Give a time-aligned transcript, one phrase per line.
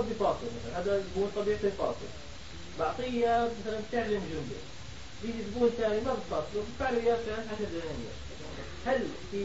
[0.00, 0.80] بحب فاصل مثلا.
[0.80, 2.08] هذا زبون طبيعته فاصل
[2.78, 4.60] بعطيه مثلا تعلم جمله
[5.22, 8.14] بيجي زبون ثاني ما بفاصله بدفع له إياه فلان 10 دنانير.
[8.86, 9.44] هل في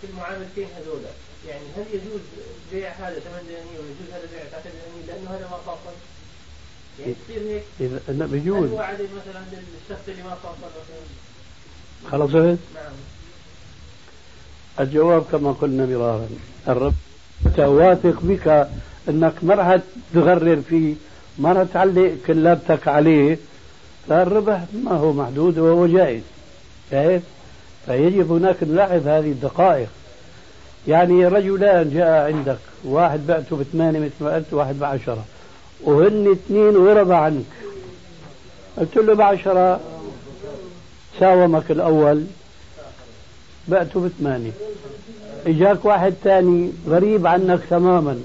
[0.00, 1.00] في المعاملتين هذول
[1.48, 2.20] يعني هل يجوز
[2.72, 5.96] بيع هذا 8 دنانير ويجوز هذا بيع 10 دنانير؟ لأنه هذا ما فاصل؟
[7.00, 7.62] يعني تصير هيك؟
[8.08, 12.92] إذا بيجوز هل هو عدل مثلا للشخص اللي ما فاصل مثلا؟ خلصت؟ نعم.
[14.80, 16.28] الجواب كما قلنا مرارا
[16.68, 16.94] الرب
[17.58, 18.68] واثق بك
[19.08, 19.78] إنك ما راح
[20.14, 20.94] تغرر فيه
[21.38, 23.38] ما راح تعلق كلابتك عليه.
[24.08, 26.22] فالربح ما هو محدود وهو جائز.
[26.90, 27.22] شايف؟
[27.86, 29.88] فيجب هناك نلاحظ هذه الدقائق.
[30.88, 35.24] يعني رجلان جاء عندك واحد بعته بثمانية مثل ما قلت واحد بعشرة.
[35.80, 37.44] وهن اثنين غرب عنك.
[38.78, 39.80] قلت له بعشرة
[41.20, 42.24] ساومك الأول
[43.68, 44.52] بعته بثمانية.
[45.46, 48.20] إجاك واحد ثاني غريب عنك تماما.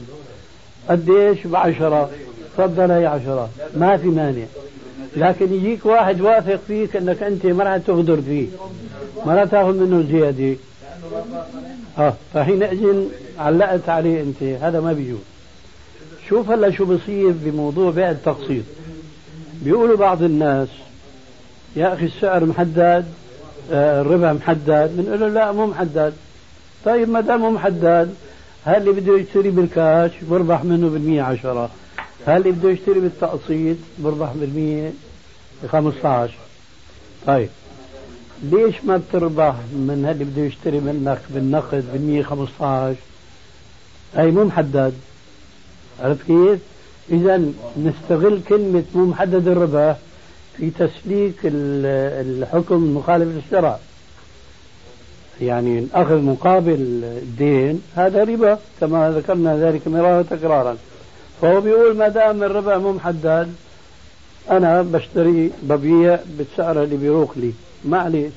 [0.89, 2.09] قديش بعشرة.
[2.57, 3.49] تفضل هي عشرة.
[3.77, 4.45] ما في مانع.
[5.17, 8.47] لكن يجيك واحد واثق فيك إنك أنت ما راح تغدر فيه.
[9.25, 10.57] ما راح تأخذ منه زيادة.
[11.97, 13.03] آه فحينئذ
[13.39, 14.43] علقت عليه أنت.
[14.43, 15.19] هذا ما بيجوز.
[16.29, 18.63] شوف هلا شو بصير بموضوع بيع التقسيط.
[19.61, 20.67] بيقولوا بعض الناس
[21.75, 23.05] يا أخي السعر محدد
[23.71, 24.91] آه الربح محدد.
[24.97, 26.13] بنقول له لا مو محدد.
[26.85, 28.13] طيب ما دام مو محدد
[28.65, 31.69] هل اللي بده يشتري بالكاش بربح منه بالمية عشرة.
[32.25, 34.93] هل اللي بده يشتري بالتقسيط بربح بالمية
[35.67, 36.37] خمسة عشر
[37.27, 37.49] طيب
[38.43, 42.99] ليش ما بتربح من اللي بده يشتري منك بالنقد بالمية خمسة عشر
[44.15, 44.93] هي مو محدد.
[45.99, 46.59] عرفت كيف؟
[47.11, 47.41] إذا
[47.77, 49.97] نستغل كلمة مو محدد الربح
[50.57, 53.79] في تسليك الحكم المخالف للشرع.
[55.41, 60.77] يعني الأخذ مقابل الدين هذا ربا كما ذكرنا ذلك مرارا تكرارا.
[61.41, 63.53] فهو بيقول ما دام الربا مو محدد
[64.51, 67.51] أنا بشتري ببيع بالسعر اللي بيروق لي.
[67.85, 68.33] معلش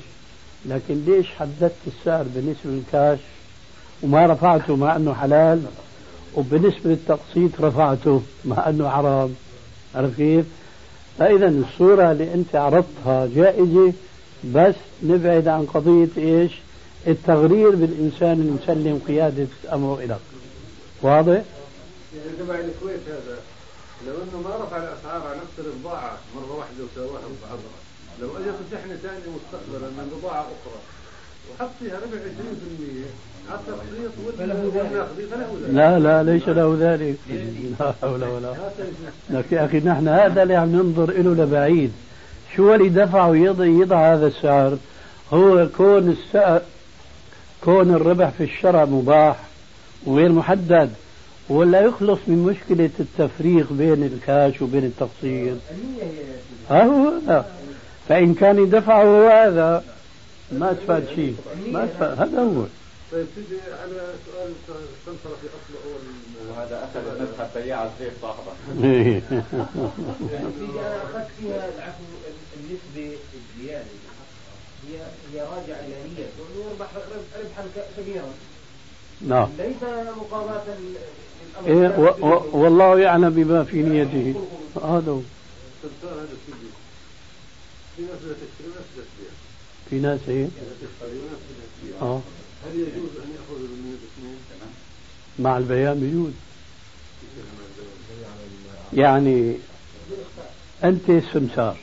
[0.65, 3.19] لكن ليش حددت السعر بالنسبة للكاش؟
[4.03, 5.61] وما رفعته مع أنه حلال.
[6.35, 9.35] وبالنسبة للتقسيط رفعته مع أنه حرام.
[9.95, 10.45] عرفت كيف؟
[11.19, 13.93] فإذا الصورة اللي أنت عرضتها جائزة
[14.53, 16.51] بس نبعد عن قضية إيش؟
[17.07, 20.17] التغرير بالإنسان المسلم قيادة أمره إليك
[21.01, 23.37] واضح؟ يعني تبع الكويت هذا
[24.07, 27.77] لو إنه ما رفع الأسعار على نفس البضاعه مرة واحدة وسواها ببعضها
[28.21, 30.79] لو أجت شحنه ثانية مستقبلا من بضاعه أخرى
[31.51, 37.15] وحط فيها ربع 20% على التقسيط والنقدي لا لا ليس له ذلك.
[37.79, 38.53] لا حول ولا
[39.29, 41.91] لك يا أخي نحن هذا اللي عم ننظر له لبعيد.
[42.55, 44.77] شو اللي دفعه يضع, يضع هذا السعر؟
[45.33, 46.61] هو كون السعر
[47.63, 49.37] كون الربح في الشرع مباح
[50.05, 50.91] وغير محدد
[51.49, 55.57] ولا يخلص من مشكلة التفريق بين الكاش وبين التقسيط
[56.69, 57.45] ها هو هذا.
[58.09, 59.83] فإن كان يدفعه هذا
[60.51, 61.35] ما استفاد شيء.
[61.71, 62.63] ما استفاد هذا هو.
[63.11, 64.51] طيب تجي على سؤال
[65.05, 65.97] سمسرة في اصله هو
[66.49, 68.51] وهذا أخذ المذهب بياع الزيت صاحبه.
[70.59, 72.03] سيدي أنا أخذت فيها العفو
[72.57, 73.85] النسبة الزيادة
[74.89, 74.97] هي
[75.33, 76.27] هي راجعة إلى نية.
[76.57, 77.65] يربح ربحا
[77.97, 78.29] كبيرا.
[79.21, 79.49] نعم.
[79.57, 79.83] ليس
[80.17, 80.63] مقابلة
[81.67, 84.45] إيه و- و- والله يعلم بما في نيته.
[84.75, 85.19] هذا هو.
[89.89, 90.47] في ناس إيه؟
[92.01, 92.21] آه.
[92.65, 94.37] هل يجوز ان ياخذ من الاثنين؟
[95.39, 96.31] مع البيان بيجوز.
[98.93, 99.55] يعني
[100.83, 101.77] أنت السمسار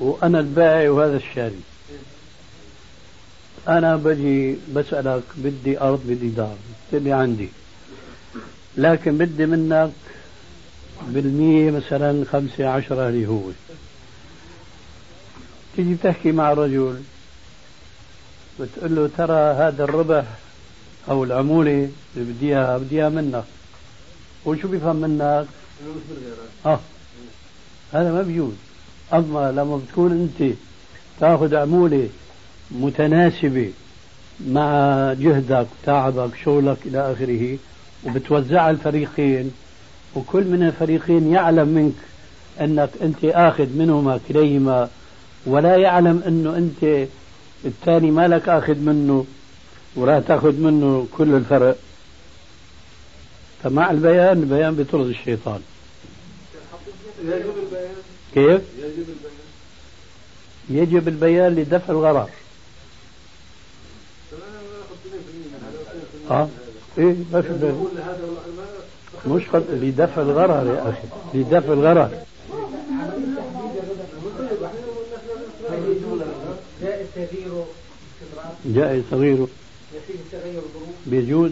[0.00, 1.60] وأنا البائع وهذا الشاري.
[3.68, 6.56] أنا بجي بسألك بدي أرض بدي دار
[6.92, 7.48] لي عندي.
[8.76, 9.90] لكن بدي منك
[11.08, 13.42] بالمية مثلا خمسة عشرة اللي هو.
[15.76, 17.02] تيجي تحكي مع رجل
[18.60, 20.24] بتقول له ترى هذا الربح
[21.10, 23.44] أو العمولة اللي بدي اياها بدي اياها منك.
[24.44, 25.46] وشو بيفهم منك؟
[26.66, 26.80] آه
[27.92, 28.54] هذا ما بيجوز
[29.12, 30.52] اما لما بتكون انت
[31.20, 32.08] تاخذ عمولة
[32.70, 33.70] متناسبة
[34.46, 34.72] مع
[35.12, 37.58] جهدك تعبك شغلك إلى آخره
[38.06, 39.52] وبتوزعها الفريقين
[40.14, 41.94] وكل من الفريقين يعلم منك
[42.60, 44.88] أنك أنت آخذ منهما كليهما
[45.46, 47.08] ولا يعلم أنه أنت
[47.64, 49.26] الثاني ما لك آخذ منه
[49.96, 51.76] ولا تأخذ منه كل الفرق.
[53.62, 55.60] فمع البيان البيان بطرد الشيطان.
[57.22, 58.08] البيان.
[58.46, 59.32] كيف؟ يجب البيان.
[60.70, 62.30] يجب البيان لدفع الغرر
[66.30, 66.48] آه.
[66.98, 67.86] إيه ما في بيان
[69.26, 69.64] مش قد...
[69.70, 71.08] لدفع الغرر يا أخي.
[71.38, 72.10] لدفع الغرر
[76.80, 77.66] جائز تغييره.
[79.10, 79.48] صغيره
[80.32, 81.50] تغير ظروف بيجوز.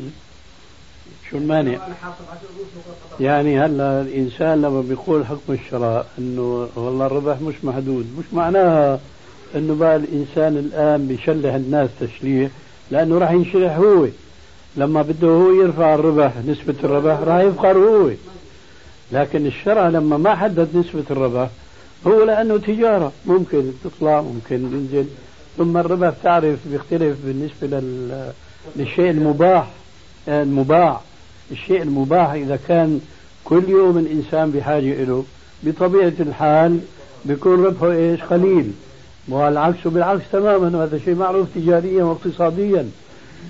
[1.31, 1.79] شو المانع؟
[3.21, 9.01] يعني هلا الإنسان لما بيقول حكم الشراء إنه والله الربح مش محدود مش معناها
[9.55, 12.51] إنه بقى الإنسان الآن بيشلح الناس تشليح
[12.91, 14.07] لأنه راح ينشلح هو.
[14.77, 18.11] لما بده هو يرفع الربح نسبة الربح راح يفقر هو.
[19.13, 21.49] لكن الشرع لما ما حدد نسبة الربح
[22.07, 23.13] هو لأنه تجارة.
[23.27, 25.07] ممكن تطلع ممكن تنزل.
[25.59, 28.31] ثم الربح تعرف بيختلف بالنسبة لل...
[28.77, 29.67] للشيء المباح
[30.29, 31.01] المباع.
[31.53, 33.01] الشيء المباح إذا كان
[33.45, 35.25] كل يوم الإنسان بحاجة له
[35.63, 36.81] بطبيعة الحال
[37.25, 38.73] بيكون ربحه إيش؟ قليل.
[39.29, 42.91] والعكس بالعكس تماما وهذا شيء معروف تجاريا واقتصاديا.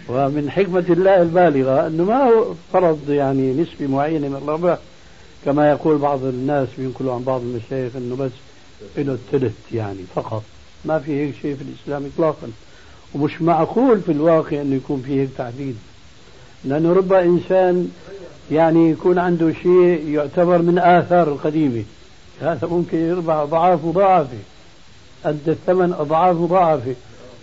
[0.09, 4.79] ومن حكمة الله البالغة أنه ما هو فرض يعني نسبة معينة من الربح
[5.45, 8.31] كما يقول بعض الناس بينقلوا عن بعض المشايخ أنه بس
[8.97, 10.43] له الثلث يعني فقط.
[10.85, 12.49] ما في هيك شيء في الإسلام إطلاقا.
[13.15, 15.77] ومش معقول في الواقع أنه يكون في هيك تحديد
[16.67, 17.91] لأنه رب إنسان
[18.51, 21.83] يعني يكون عنده شيء يعتبر من آثار القديمة.
[22.41, 24.39] هذا ممكن يربح أضعاف مضاعفة.
[25.25, 26.95] أدى الثمن أضعاف مضاعفة.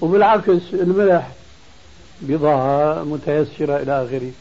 [0.01, 1.31] وبالعكس الملح
[2.21, 4.31] بضاعة متيسرة إلى آخره.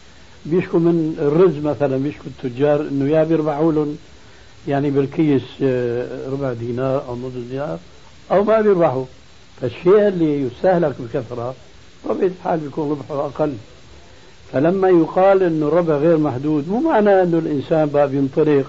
[0.47, 3.99] بيشكوا من الرز مثلا بيشكوا التجار إنه يا بيربحوا لهم
[4.69, 7.79] يعني بالكيس آه، ربع دينار أو نصف دينار
[8.31, 9.05] أو ما بيربحوا.
[9.61, 11.55] فالشيء اللي يستهلك بكثرة
[12.09, 13.55] طبيعة الحال بيكون ربحه أقل.
[14.53, 18.67] فلما يقال إنه الربح غير محدود مو معناه إنه الإنسان بقى بينطلق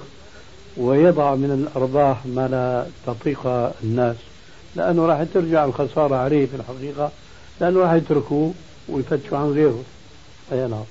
[0.77, 3.47] ويضع من الأرباح ما لا تطيق
[3.83, 4.15] الناس.
[4.75, 7.11] لأنه راح ترجع الخسارة عليه في الحقيقة
[7.61, 8.53] لأنه راح يتركوه
[8.89, 9.83] ويفتشوا عن غيره.
[10.51, 10.83] أي نعم.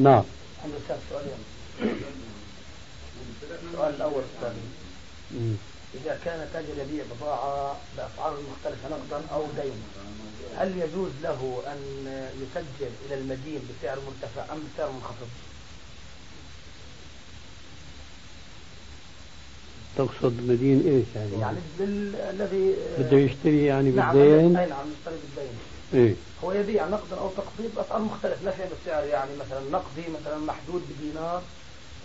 [0.00, 0.22] نعم.
[0.64, 0.76] عندي
[1.10, 1.32] سؤالين
[3.72, 4.52] السؤال الأول أستاذ
[6.04, 9.82] إذا كان تاجر يبيع بضاعه باسعار مختلفة نقدا أو دين
[10.56, 11.78] هل يجوز له أن
[12.42, 15.28] يسجل إلى المدين بسعر مرتفع أم بسعر منخفض؟
[19.96, 21.58] تقصد مدين إيش يعني؟ يعني
[22.30, 25.58] الذي بده يشتري يعني نعم بالدين؟ نعم يشتري بالدين
[25.94, 30.38] إيه هو يبيع نقدا أو تقسيط باسعار مختلفة لا شيء بالسعر يعني مثلا نقدي مثلا
[30.38, 31.42] محدود بدينار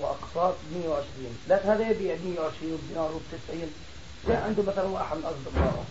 [0.03, 1.05] وأقساط ب 120
[1.49, 3.73] لكن هذا يبيع ب 120 ودينار ب 90
[4.27, 5.83] جاء عنده مثلا واحد من اصدقائه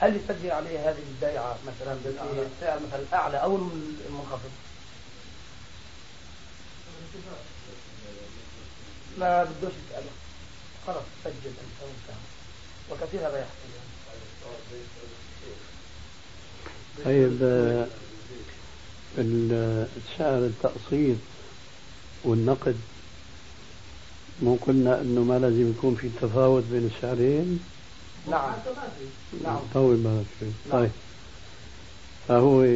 [0.00, 3.56] هل يسجل عليه هذه البيعة مثلا بالسعر مثلا الاعلى أو
[4.08, 4.50] المنخفض؟
[9.18, 10.10] ما بدوش يساله
[10.86, 12.20] خلاص سجل أنت وانتهى.
[12.90, 13.70] وكثير هذا يحصل.
[17.04, 17.86] طيب آه،
[20.18, 21.16] سعر التقسيط
[22.24, 22.76] والنقد
[24.42, 27.60] مو قلنا إنه ما لازم يكون في تفاوت بين السعرين
[28.30, 28.52] نعم.
[29.44, 29.58] نعم.
[29.74, 30.90] طول بالك شوي طيب.
[32.28, 32.66] فهو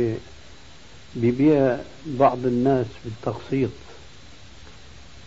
[1.16, 3.70] بيبيع بعض الناس بالتقسيط.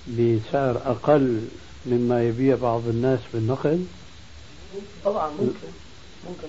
[0.08, 1.48] بسعر أقل
[1.86, 3.86] مما يبيع بعض الناس بالنقد
[5.06, 5.68] طبعا ممكن.
[6.28, 6.48] ممكن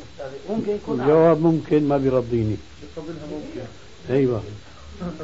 [0.50, 2.56] ممكن يكون الجواب ممكن ما بيرضيني.
[2.96, 3.66] ممكن.
[4.10, 4.42] أيوه.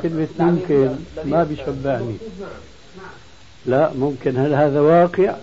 [0.02, 2.16] كلمة ممكن ما بيشبعني.
[3.66, 4.37] لا ممكن.
[4.37, 5.35] هل هذا واقع؟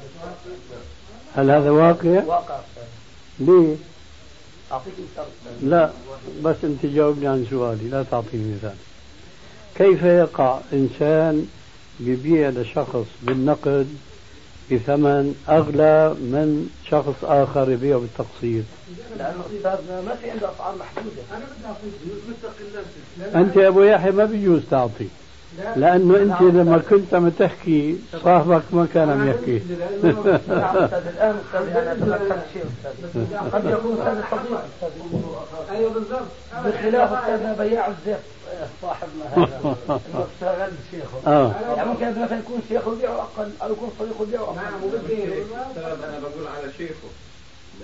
[1.36, 2.60] هل هذا واقع؟ واقع.
[3.40, 3.76] ليه؟
[4.72, 5.90] اعطيك مثال لا
[6.44, 8.76] بس انت جاوبني عن سؤالي لا تعطيني مثال.
[9.76, 11.48] كيف يقع إنسان
[12.00, 13.88] بيبيع لشخص بالنقد
[14.72, 18.66] بثمن أغلى من شخص آخر يبيع بالتقسيط؟
[19.18, 21.22] لأنه أستاذنا ما في عنده أسعار محدودة.
[23.40, 25.08] أنت يا أبو يحيى ما بيجوز تعطي.
[25.76, 29.62] لأنه أنت لما كنت عم تحكي صاحبك ما كان عم يحكي.
[30.04, 32.66] أستاذ أنا تذكرت شيء
[33.54, 34.62] قد يكون هذا صديق
[35.72, 36.22] أيوه بالضبط.
[36.66, 38.18] بخلاف أستاذنا بياع الزيت
[38.82, 41.54] صاحبنا هذا اللي اشتغل شيخه.
[41.78, 45.32] يعني ممكن مثلا يكون شيخه يبيعه أقل أو يكون صديقه يبيعه أقل نعم وبالدين
[45.78, 47.08] أنا بقول على شيخه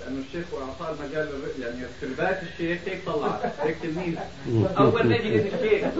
[0.00, 4.14] لأنه الشيخ واعطاه المجال للر- يعني في رباية الشيخ هيك طلع؟ هيك تلميذ.
[4.78, 5.84] أول ما يجي الشيخ.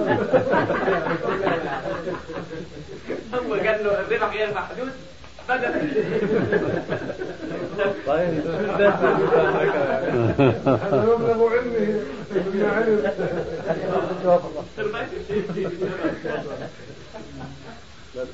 [3.34, 4.90] هو قال له الربح غير محدود
[8.06, 8.46] طيب.
[10.66, 12.00] هذا مبلغ علمي
[12.36, 13.12] ابن علم
[14.24, 14.40] جواب
[14.78, 15.06] الله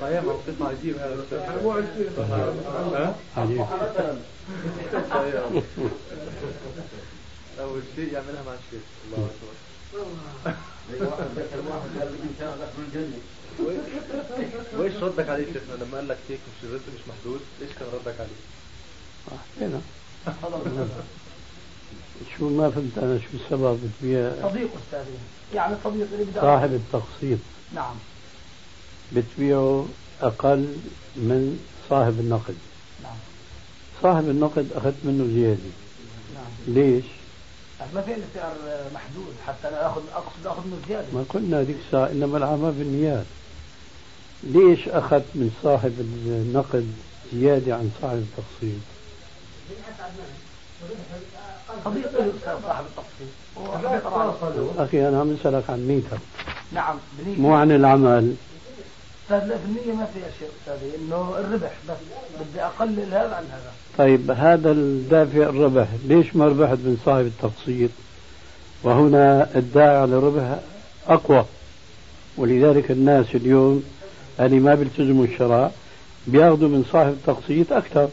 [0.00, 1.24] طيب قطع عجيب هذا
[1.62, 2.10] مو عجيب
[3.36, 3.64] عجيب
[7.60, 8.82] أول شيء يعملها مع الشيخ.
[9.06, 9.54] الله أكبر.
[14.78, 18.14] وإيش ردك عليه شيخنا لما قال لك هيك مش الرزق مش محدود؟ إيش كان ردك
[18.20, 18.40] عليه؟
[19.60, 19.80] هنا
[22.38, 25.18] شو ما فهمت أنا شو السبب؟ بتبيع صديق أستاذي.
[25.54, 26.40] يعني صديق اللي بدأ.
[26.40, 27.38] صاحب التقسيط
[27.74, 27.94] نعم.
[29.12, 29.87] بتبيعه
[30.23, 30.76] أقل
[31.16, 32.54] من صاحب النقد.
[33.02, 33.16] نعم.
[34.02, 35.70] صاحب النقد أخذت منه زيادة.
[36.34, 36.75] نعم.
[36.75, 37.04] ليش؟
[37.94, 38.54] ما في سعر
[38.94, 41.06] محدود حتى أنا اخذ أقصد آخذ منه زيادة.
[41.12, 43.25] ما قلنا ذيك الساعة إنما الاعمال بالنيات
[44.42, 46.92] ليش أخذت من صاحب النقد
[47.34, 48.80] زيادة عن صاحب التقسيط؟
[52.44, 54.78] صاحب التقسيط.
[54.78, 56.18] أخي أنا عم اسالك عن نيتك
[56.73, 56.96] نعم
[57.26, 58.34] مو عن العمل.
[59.31, 61.97] النية ما فيها شيء أستاذي إنه الربح بس.
[62.40, 63.73] بدي أقلل هذا عن هذا.
[63.99, 67.90] طيب هذا الدافع الربح ليش ما ربحت من صاحب التقسيط؟
[68.83, 70.59] وهنا الداعي على الربح
[71.09, 71.45] أقوى.
[72.37, 73.85] ولذلك الناس اليوم
[74.40, 75.71] اللي ما بيلتزموا الشرع
[76.26, 78.09] بياخذوا من صاحب التقسيط أكثر.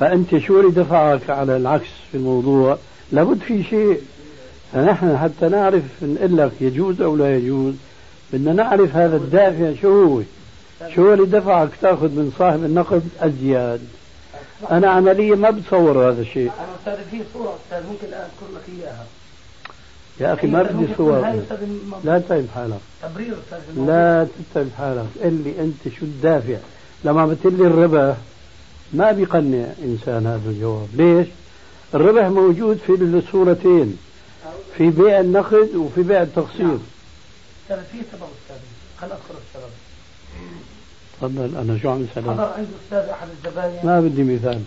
[0.00, 2.78] فأنت شو اللي دفعك على العكس في الموضوع؟
[3.12, 4.02] لابد في شيء.
[4.72, 7.74] فنحن حتى نعرف نقول لك يجوز أو لا يجوز.
[8.32, 10.22] بدنا نعرف هذا الدافع شو هو.
[10.94, 13.80] شو هو اللي دفعك تاخذ من صاحب النقد أزياد
[14.70, 16.50] أنا عمليا ما بتصور هذا الشيء.
[16.58, 19.06] أنا أستاذ في صورة أستاذ ممكن الان أذكر لك إياها.
[20.20, 21.20] يا أخي ما بدي صور.
[22.04, 22.80] لا تتعب حالك.
[23.02, 23.86] تبرير أستاذ.
[23.86, 25.06] لا تتعب حالك.
[25.22, 26.56] قل لي أنت شو الدافع؟
[27.04, 28.16] لما بتقول لي الربح
[28.92, 30.88] ما بيقنع إنسان هذا الجواب.
[30.94, 31.26] ليش؟
[31.94, 33.98] الربح موجود في الصورتين
[34.76, 36.80] في بيع النقد وفي بيع التقسيط.
[37.70, 38.56] أستاذ في سبب أستاذ
[39.00, 39.70] خل اذكر السبب
[41.20, 44.62] تفضل أنا شو عم أسألك حضر عند أستاذ أحد الزباين ما بدي مثال.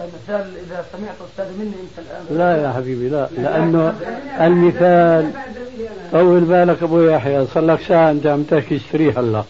[0.00, 2.38] المثال إذا سمعت أستاذ مني أنت الآن.
[2.38, 3.28] لا يا حبيبي لا.
[3.36, 3.94] لأنه
[4.40, 5.32] المثال
[6.12, 7.46] طول بالك أبو يحيى.
[7.46, 9.44] صار لك ساعة أنت عم تحكي اشتري هلا.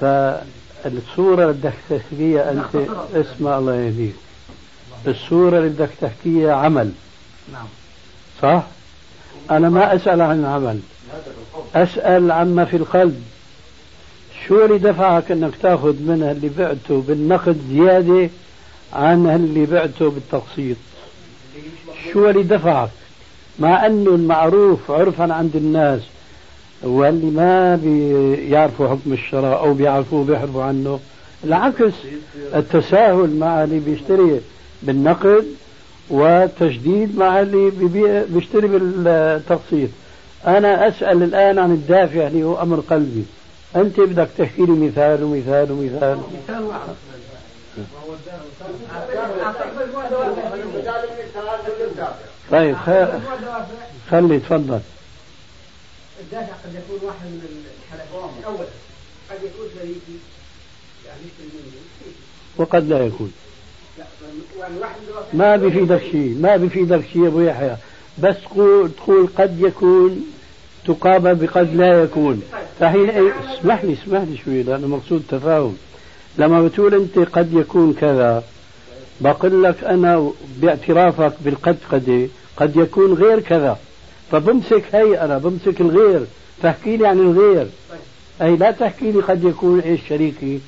[0.00, 4.14] فالصورة اللي بدك تحكيها أنت اسمع الله يهديك.
[5.06, 6.92] الصورة اللي بدك تحكيها عمل.
[7.52, 7.66] نعم.
[8.42, 8.62] صح؟
[9.50, 10.80] أنا ما أسأل عن العمل
[11.74, 13.22] أسأل عما في القلب.
[14.46, 18.30] شو اللي دفعك أنك تأخذ من اللي بعته بالنقد زيادة
[18.92, 20.76] عن اللي بعته بالتقسيط؟
[22.12, 22.88] شو اللي دفعك؟
[23.58, 26.00] مع أنه المعروف عرفا عند الناس
[26.82, 31.00] واللي ما بيعرفوا حكم الشراء أو بيعرفوه بيحرفوا عنه
[31.44, 31.92] العكس
[32.54, 34.40] التساهل مع اللي بيشتري
[34.82, 35.46] بالنقد
[36.10, 37.70] وتشديد مع اللي
[38.30, 39.88] بيشتري بالتقسيط.
[40.46, 43.24] أنا أسأل الآن عن الدافع اللي هو أمر قلبي.
[43.76, 46.18] أنت بدك تحكي لي مثال ومثال ومثال.
[46.44, 46.80] مثال واحد
[52.50, 52.76] طيب
[54.10, 54.80] خلي تفضل.
[56.20, 58.06] الدافع قد يكون واحد من الحالات
[58.46, 58.66] اولا
[59.30, 60.18] قد يكون شريكي
[61.06, 61.20] يعني
[62.56, 63.32] وقد لا يكون.
[63.98, 64.04] لا
[64.58, 64.96] يعني واحد
[65.32, 67.76] ما بفيدك شيء ما بفيدك شيء يا أبو يحيى.
[68.18, 68.36] بس
[68.96, 70.26] تقول قد يكون
[70.86, 72.42] تقابل بقد لا يكون.
[72.80, 75.76] فحين إيه، اسمح لي اسمح لي شوي لأنه مقصود تفاهم.
[76.38, 78.44] لما بتقول أنت قد يكون كذا
[79.20, 83.78] بقول لك أنا باعترافك بالقد قد قد يكون غير كذا.
[84.32, 86.26] فبمسك هي أنا بمسك الغير.
[86.62, 87.66] تحكي لي عن الغير.
[88.42, 90.60] أي لا تحكي لي قد يكون إيش شريكي؟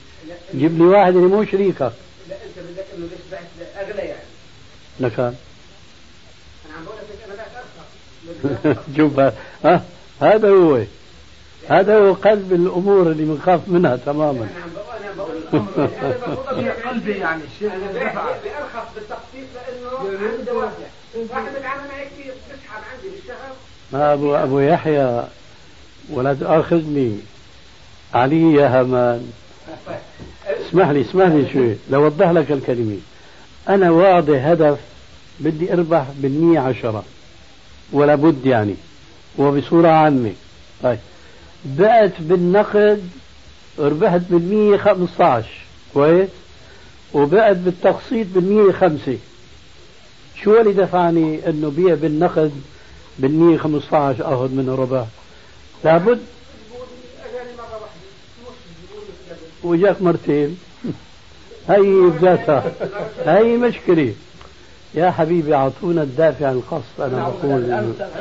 [0.55, 1.81] جيب لي واحد اللي مو شريكك.
[1.81, 1.91] لا
[2.31, 4.23] أنت بدك إنه ليش بعت اغلى يعني.
[5.01, 5.35] لكان
[6.67, 7.89] أنا عم بقول لك أنا بعت ارخص
[8.97, 9.21] شوف
[9.65, 9.83] ها؟
[10.21, 10.81] هذا هو.
[11.69, 14.31] هذا هو قلب الأمور اللي بنخاف منها تماما.
[14.31, 19.47] أنا بقول أنا بقول أنا بفضل في قلبي يعني الشيء أنا اللي بعت بأرخص بالتخفيض
[19.55, 20.67] لأنه عندي دوافع
[21.17, 21.55] واحد.
[21.55, 23.53] بيتعامل معي كثير بسحب عندي بالشهر
[23.93, 25.25] ما ابو أبو يحيى
[26.11, 27.19] ولا تاخذني
[28.15, 29.33] علي يا همان.
[30.47, 31.77] اسمح لي اسمح لي شوي.
[31.91, 32.99] لوضح لك الكلمة.
[33.69, 34.79] أنا واضح هدف
[35.41, 37.05] بدي أربح بالمية عشرة.
[37.93, 38.75] ولا بد يعني
[39.39, 40.33] وبصورة عامة.
[40.83, 40.99] طيب.
[41.65, 43.09] بعت بالنقد
[43.79, 45.65] ربحت بالمية خمسة عشر
[45.95, 46.29] كويس؟
[47.13, 49.19] وبعت بالتقسيط بالمية خمسة.
[50.43, 52.53] شو اللي دفعني إنه بيع بالنقد
[53.19, 55.07] بالمية خمسة عشر أخذ منه ربح؟
[55.85, 56.21] لابد.
[59.63, 60.59] وجاك مرتين.
[61.69, 62.73] هي بذاتها
[63.27, 64.15] هي مشكلة.
[64.95, 67.65] يا حبيبي أعطونا الدافع الخاص أنا بقول.
[67.65, 67.81] أنا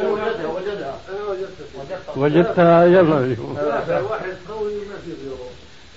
[0.10, 5.50] وجدها وجدها أنا وجدتها وجدتها يلا هذا واحد قوي ما في غيره.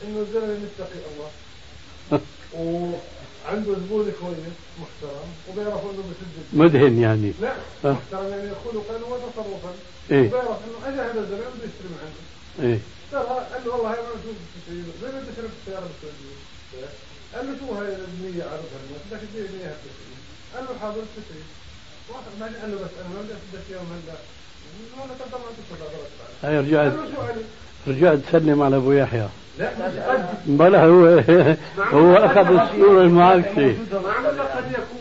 [0.05, 1.31] إنه الزلمة متقي الله.
[2.57, 7.33] وعنده زبون كويس محترم وبيعرف إنه بسد مدهن يعني.
[7.41, 7.53] لا
[7.85, 7.93] آه.
[7.93, 9.71] محترم يعني خلقا وتصرفا
[10.11, 10.29] إيه.
[10.29, 12.69] وبيعرف إنه اجى هذا الزلمة بده يشتري من عنده.
[12.69, 12.79] إيه.
[13.13, 16.37] ترى قال له والله أنا شو بتشتري زي ما انت شربت السياره بالسعوديه
[17.35, 20.16] قال له شو هاي البنيه عرضها الناس بدك تبيع بنيه بتشتري
[20.55, 21.43] قال له حاضر بتشتري
[22.09, 24.17] واحد بعدين قال له بس أنا ما بدي بدك اياهم هلا
[25.01, 25.89] والله تقدر ما تشتري
[26.43, 26.93] هاي رجعت؟
[27.87, 29.29] رجعت تسلم على أبو يحيى.
[29.59, 29.71] لا
[30.47, 31.07] بلا هو
[31.93, 32.19] هو
[33.09, 34.96] ما عم لك قد يكون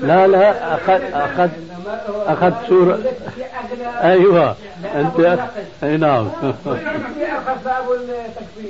[0.00, 1.50] لا لا أخذ أخذ
[2.26, 2.98] أخذ صورة
[4.02, 4.56] أيوة
[4.94, 5.48] أنت
[5.82, 6.28] أي نعم.
[6.42, 6.66] أرخص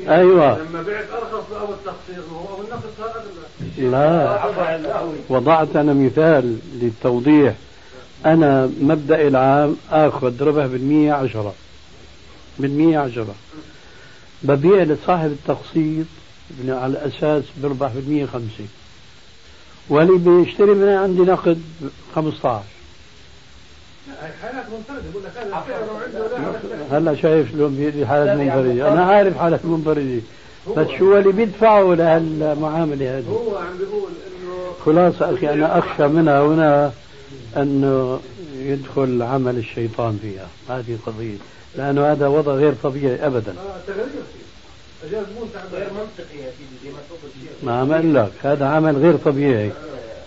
[0.09, 0.59] أيوة.
[0.59, 2.63] لما بعت ارخص ابو التخصيص وهو
[3.79, 4.39] لا.
[5.29, 7.55] وضعت أنا مثال للتوضيح.
[8.27, 11.55] أنا مبدأ العام آخذ ربح بالمية عشرة.
[12.59, 13.35] بالمية عشرة.
[14.43, 16.07] ببيع لصاحب التقسيط
[16.69, 18.65] على أساس بربح بالمية خمسة
[19.93, 21.63] واللي بيشتري من عندي نقد
[22.15, 22.63] 15
[24.21, 25.33] هاي حالات منفرده بقول لك
[26.93, 30.21] هلا شايف شلون بيدي حالة منفردة أنا عارف حالة منفردة
[30.77, 36.43] بس شو اللي بيدفعوا لهالمعاملة هذه؟ هو عم بيقول إنه خلاصة أخي أنا أخشى منها
[36.43, 36.93] هنا
[37.57, 38.21] أنه
[38.57, 40.49] يدخل عمل الشيطان فيها.
[40.69, 41.37] هذه قضية.
[41.77, 43.53] لأنه هذا وضع غير طبيعي أبدا.
[43.53, 44.09] آه تغيير
[45.11, 49.17] غير تعبان منطقي يا سيدي زي ما تفضل ما عم أقول لك هذا عمل غير
[49.17, 49.73] طبيعي.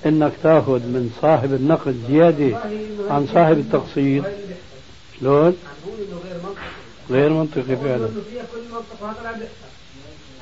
[0.05, 2.57] إنك تأخذ من صاحب النقد زيادة
[3.09, 4.23] عن صاحب التقسيط
[5.19, 5.57] شلون؟
[6.27, 6.71] غير منطقي
[7.09, 8.09] غير منطقي فعلا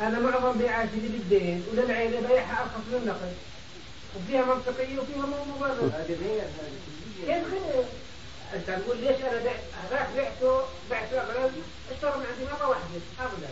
[0.01, 3.33] أنا معظم بيعاتي اللي بالدين وللعيلة بيعها أرخص من النقد.
[4.15, 5.89] وفيها منطقية وفيها مو مبرر.
[5.93, 6.79] هذه غير هذه
[7.25, 7.83] كيف غير؟
[8.55, 11.51] أنت تقول ليش أنا بعت هذاك بعته بعته أغلى
[11.91, 12.99] اشترى من عندي مرة واحدة.
[13.19, 13.47] أغلى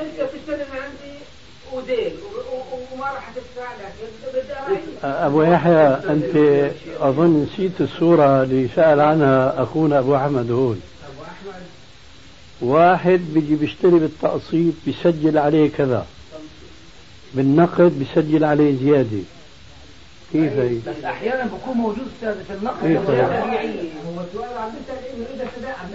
[0.00, 1.18] أنت بتشتري من عندي
[1.72, 2.12] ودين
[2.92, 3.70] وما راح تدفع
[4.50, 6.36] أراعي أبو يحيى أنت
[7.00, 10.80] أظن نسيت الصورة اللي سأل عنها أخونا أبو أحمد هون.
[11.04, 11.62] أبو أحمد
[12.60, 16.06] واحد بيجي بيشتري بالتقسيط بيسجل عليه كذا.
[17.34, 19.22] بالنقد بيسجل عليه زيادة.
[20.32, 22.84] كيف هي؟ بس أحيانا بكون موجود أستاذ في النقد.
[22.84, 25.88] إيه هو السؤال عم نسأل إنه إذا تباع عم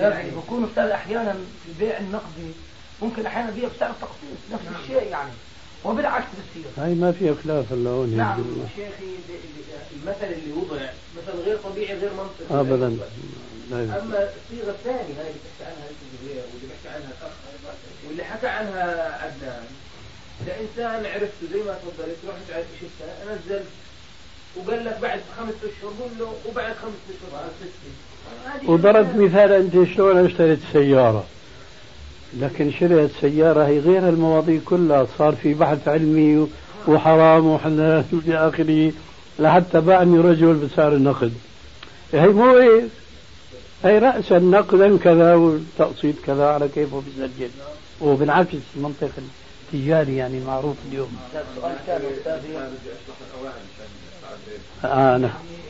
[0.00, 2.50] لا، عليه بكون أستاذ أحيانا في البيع النقدي
[3.02, 5.30] ممكن أحيانا بيع بسعر التقسيط نفس الشيء يعني.
[5.84, 8.44] وبالعكس بتصير هاي ما فيها خلاف هلا هون نعم.
[8.76, 10.76] شيخي ال- ال- المثل اللي وضع
[11.16, 12.60] مثل غير طبيعي غير منطقي.
[12.60, 12.88] ابدا.
[13.70, 13.92] لا يمكن.
[13.92, 17.32] أما الصيغة الثانية هاي اللي بتحكي عنها أنت الزبير واللي بيحكي عنها الأخ.
[18.08, 18.84] واللي حكى عنها
[19.24, 19.64] عدنان.
[20.42, 23.64] اذا انسان عرفته زي ما تفضلت رحت على شفتها نزلت
[24.56, 28.70] وقال لك بعد خمس أشهر قول له وبعد خمس أشهر.
[28.72, 29.14] وضربت.
[29.16, 31.26] مثال أنت شلون اشتريت سيارة.
[32.40, 35.06] لكن شريت سيارة هي غير المواضيع كلها.
[35.18, 36.48] صار في بحث علمي
[36.88, 38.92] وحرام وحلال والى اخره
[39.38, 41.32] لحتى باعني رجل بسعر النقد
[42.12, 42.84] هي مو هيك؟
[43.84, 47.50] هي راسا نقدا كذا والتقسيط كذا على كيفه بيسجل
[48.00, 49.10] وبالعكس المنطق
[49.72, 51.16] التجاري يعني معروف اليوم.
[54.84, 55.65] استاذي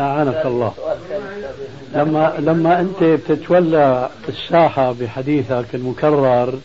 [0.00, 0.74] أعانك الله.
[1.94, 6.58] لما لما أنت بتتولى الساحة بحديثك المكرر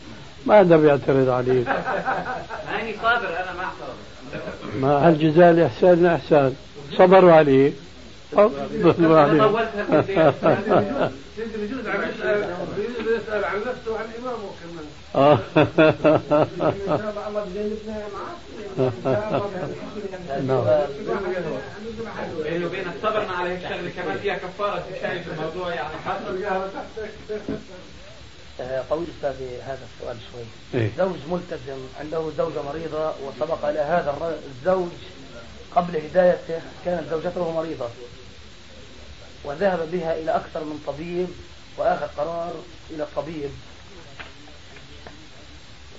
[0.46, 1.68] ما حدا بيعترض عليك.
[2.72, 3.70] ماني صابر أنا ما
[4.82, 6.56] ما هالجزاء الإحسان؟ الاحسان
[6.98, 7.72] صبروا عليه
[8.84, 9.60] صبروا عليه بجوز
[12.78, 14.86] بجوز يسال عن نفسه وعن امامه كمان
[22.66, 26.44] وبينك صبرنا على هيك شغله كمان فيها كفاره شايف الموضوع يعني حصل
[28.62, 30.44] آه، طويل أستاذي هذا السؤال شوي.
[30.82, 30.90] إيه.
[30.98, 34.90] زوج ملتزم عنده زوجة مريضة وسبق إلى هذا الر- الزوج
[35.76, 37.88] قبل هدايته كانت زوجته مريضة.
[39.44, 41.28] وذهب بها إلى أكثر من طبيب
[41.78, 42.54] وأخذ قرار
[42.90, 43.50] إلى الطبيب.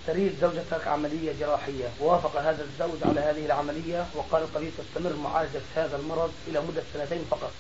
[0.07, 1.89] تريد زوجتك عملية جراحية.
[2.01, 7.25] ووافق هذا الزوج على هذه العملية وقال الطبيب تستمر معالجة هذا المرض إلى مدة سنتين
[7.31, 7.53] فقط.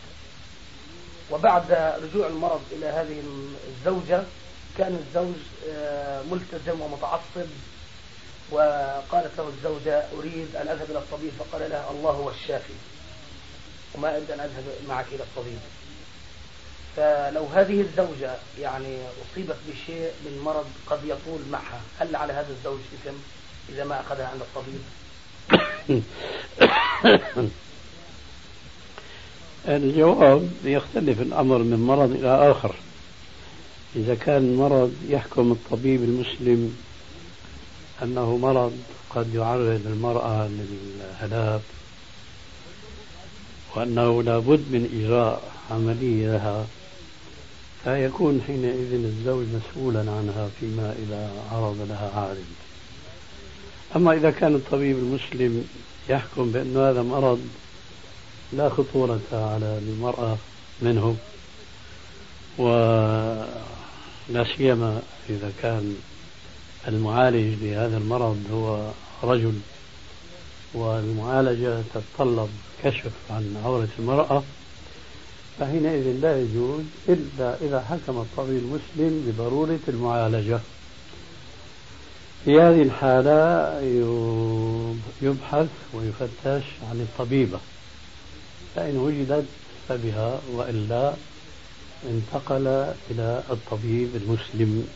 [1.30, 1.72] وبعد
[2.02, 3.22] رجوع المرض إلى هذه
[3.68, 4.22] الزوجة
[4.78, 5.36] كان الزوج
[5.70, 7.48] آه، ملتزم ومتعصب
[8.50, 11.30] وقالت له الزوجة أريد أن أذهب إلى الطبيب.
[11.38, 12.72] فقال لها الله هو الشافي.
[13.94, 15.58] وما أريد أن أذهب معك إلى الطبيب.
[16.96, 22.78] فلو هذه الزوجة يعني أصيبت بشيء من مرض قد يطول معها هل على هذا الزوج
[22.94, 23.16] إثم؟
[23.68, 24.80] إذا ما أخذها عند الطبيب
[29.68, 32.74] الجواب يختلف الأمر من مرض إلى آخر
[33.96, 36.76] إذا كان مرض يحكم الطبيب المسلم
[38.02, 38.72] أنه مرض
[39.10, 41.60] قد يعرض المرأة للهلاك
[43.76, 46.66] وأنه لابد من إجراء عملية لها
[47.84, 52.44] فيكون حينئذ الزوج مسؤولا عنها فيما إذا عرض لها عارض.
[53.96, 55.68] أما إذا كان الطبيب المسلم
[56.08, 57.40] يحكم بأن هذا مرض
[58.52, 60.36] لا خطورة على المرأة
[60.82, 61.16] منه
[62.58, 65.96] ولا سيما إذا كان
[66.88, 68.90] المعالج لهذا المرض هو
[69.22, 69.60] رجل
[70.74, 72.48] والمعالجة تتطلب
[72.82, 74.42] كشف عن عورة المرأة.
[75.60, 80.60] فحينئذ لا يجوز إلا إذا حكم الطبيب المسلم بضرورة المعالجة.
[82.44, 83.80] في هذه الحالة
[85.22, 87.58] يبحث ويفتش عن الطبيبة
[88.76, 89.44] فإن وجدت
[89.88, 91.12] فبها وإلا
[92.10, 92.66] انتقل
[93.10, 94.88] إلى الطبيب المسلم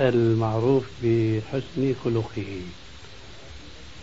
[0.00, 2.60] المعروف بحسن خلقه.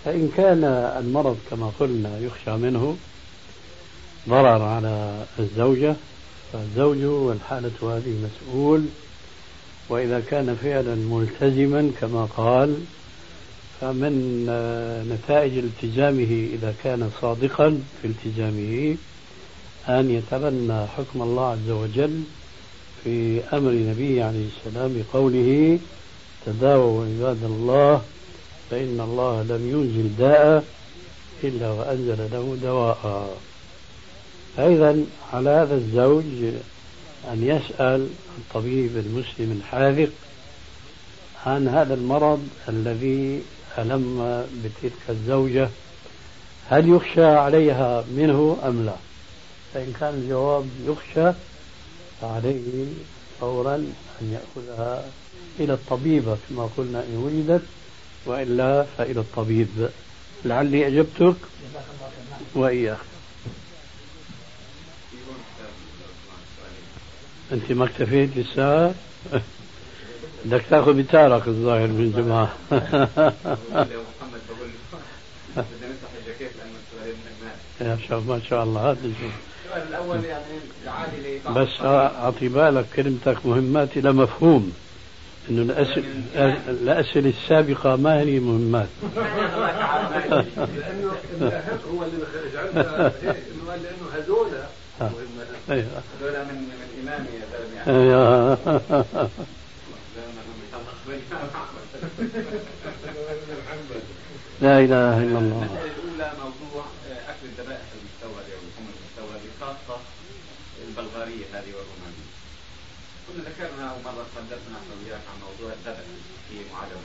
[0.06, 0.64] فإن كان
[1.00, 2.98] المرض كما قلنا يخشى منه
[4.30, 5.96] ضرر على الزوجة
[6.54, 8.86] فالزوج والحالة هذه مسؤول
[9.90, 12.78] وإذا كان فعلا ملتزما كما قال
[13.82, 14.46] فمن
[15.10, 18.96] نتائج التزامه إذا كان صادقا في التزامه
[19.90, 22.24] أن يتبنى حكم الله عز وجل
[23.04, 25.80] في أمر نبيه عليه السلام بقوله
[26.46, 28.02] تداووا عباد الله
[28.72, 30.64] فإن الله لم ينزل داء
[31.44, 33.38] إلا وأنزل له دواء.
[34.60, 36.24] أيضا على هذا الزوج
[37.34, 40.10] أن يسأل الطبيب المسلم الحاذق
[41.46, 43.42] عن هذا المرض الذي
[43.78, 45.70] ألم بتلك الزوجة
[46.70, 48.96] هل يخشى عليها منه أم لا؟
[49.74, 51.38] فإن كان الجواب يخشى
[52.22, 52.86] فعليه
[53.40, 53.76] فورا
[54.22, 55.06] أن يأخذها
[55.60, 57.66] إلى الطبيبة كما قلنا إن وجدت
[58.26, 59.90] وإلا فإلى الطبيب.
[60.46, 61.36] لعلي أجبتك
[62.56, 63.17] وإياك.
[67.52, 68.94] أنت ما اكتفيت لسه
[70.46, 72.54] بدك تاخذ بتارك الظاهر من جماعة
[77.82, 84.12] يا شاء ما شاء الله هذا السؤال الأول يعني بس أعطي بالك كلمتك مهمات إلى
[84.12, 84.74] مفهوم.
[85.50, 86.06] إنه الاسئله
[86.70, 88.88] الاسئله السابقة ما هي مهمات.
[89.04, 89.26] لأنه
[91.42, 92.18] الاهم هو اللي
[93.68, 94.48] لأنه هذول
[95.00, 95.26] هذول
[96.46, 97.82] من من امامي يا زلمه
[104.62, 106.86] لا إله إلا الله المساله الاولى موضوع
[107.30, 110.00] اكل الذبائح المستورده واللحوم المستورده خاصه
[110.88, 112.28] البلغاريه هذه والرومانيه
[113.38, 116.06] كنا ذكرنا أو مره تحدثنا إحنا وياك عن موضوع الذبح
[116.50, 117.02] في معادلة.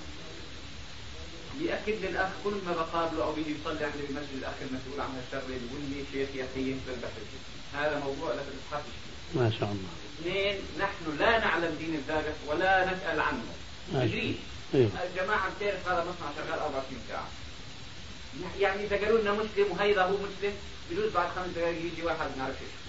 [1.59, 5.81] بيأكد للأخ كل ما بقابله أو بيجي يصلي عندي بمسجد الأخ المسؤول عن هالشغلة بيقول
[5.91, 7.11] لي شيخ يا أخي تذبح
[7.75, 8.85] هذا موضوع لك الإسحاق
[9.35, 9.91] ما شاء الله.
[10.21, 13.45] اثنين نحن لا نعلم دين الذبح ولا نسأل عنه.
[13.93, 14.37] تدريس
[14.75, 14.89] إيه.
[15.05, 17.29] الجماعة بتعرف هذا مصنع شغال 24 ساعة.
[18.61, 20.53] يعني إذا قالوا لنا مسلم وهيدا هو مسلم
[20.91, 22.83] بجوز بعد خمس دقائق يجي واحد ما نعرف إيش.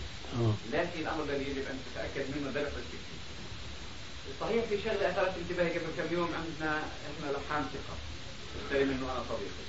[0.73, 3.02] لكن الأمر الذي يجب أن تتأكد منه ذبح الشيء
[4.41, 7.95] صحيح في شغله اثرت انتباهي قبل كم يوم عندنا إحنا لحام ثقة.
[8.63, 9.63] اشتري منه أنا صديقي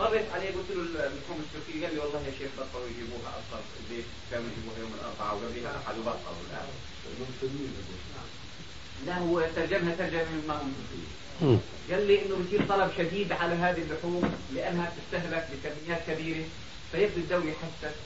[0.00, 4.04] مرت عليه قلت له اللحوم التركية قال لي والله يا شيخ بطلوا يجيبوها أصلا البيت
[4.30, 6.68] كانوا يجيبوها يوم الأربعاء وقبلها أحد وبطلوا الان
[9.06, 10.72] لا هو ترجمها ترجمة مما هم
[11.90, 16.44] قال لي إنه بصير طلب شديد على هذه اللحوم لأنها تستهلك بكميات كبيرة.
[16.92, 17.96] فيبدو الدولة يحسس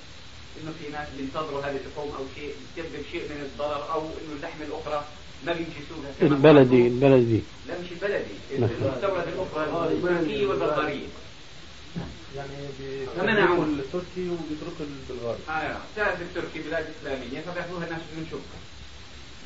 [0.62, 4.64] إنه في ناس بينتظروا هذه اللحوم أو شيء بتسبب شيء من الضرر أو إنه اللحمة
[4.64, 5.04] الأخرى
[5.46, 11.06] ما بيمشي سوقها البلدي البلدي لا مش البلدي المستورد الاخرى التركيه والبلغارية.
[12.36, 12.50] يعني
[13.16, 13.64] فمنعوا.
[13.64, 15.38] التركي وبيتركوا البلغاري.
[15.48, 18.58] آه تعرف التركي بلاد إسلامية فبياخذوها الناس من شبكه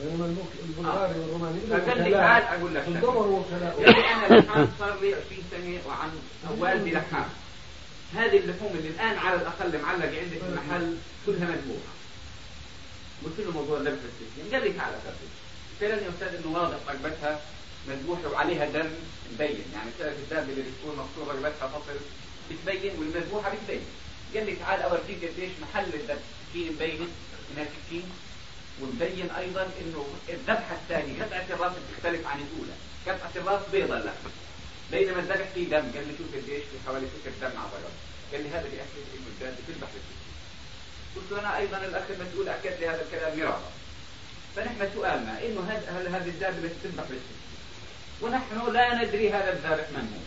[0.00, 0.34] بينما
[0.68, 2.82] البلغاري والروماني فقال لي تعال أقول لك.
[2.82, 6.10] قال لي أنا لحام صار لي 20 سنة وعن
[6.58, 7.28] والدي لحام
[8.14, 10.94] هذه اللحوم اللي الآن على الأقل معلقة عندي في المحل
[11.26, 11.92] كلها مذبوحه
[13.24, 15.30] قلت له موضع لبس السكين قال لي تعال خفيف
[15.80, 17.40] فعلا يا أستاذ إنه واضح رقبتها
[17.88, 18.90] مذبوحة وعليها دم
[19.34, 21.96] مبين يعني بتعرف الدم اللي بتكون مكسور رقبتها فصل
[22.50, 23.84] بتبين والمذبوحة بتبين.
[24.34, 27.08] قال لي تعال اوريك قديش محل السكين مبين
[27.50, 28.02] انها سكين
[28.82, 32.74] ومبين أيضا إنه الذبحة الثانية قطعة الراس بتختلف عن الأولى.
[33.06, 34.12] قطعة الراس بيضة لا.
[34.90, 35.86] بينما الذبح فيه دم.
[35.94, 37.94] قال لي شوف قديش في حوالي ستة دم على الرجل
[38.32, 40.20] قال لي هذا بيأكد إنه الدم بتذبح بالسكين
[41.16, 43.70] قلت أنا أيضا الأخ المسؤول أكد لي هذا الكلام مرارا.
[44.56, 47.40] فنحن سؤالنا إنه هل هذه الذابحه تذبح بالسكين
[48.22, 50.22] ونحن لا ندري هذا الذابح من هو.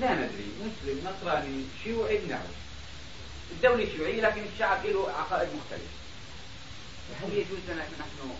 [0.00, 2.58] لا ندري مسلم نصراني شيوعي بنعرف
[3.52, 5.98] الدولة شيوعية لكن الشعب له عقائد مختلفة.
[7.22, 8.30] هل يجوز لنا نحن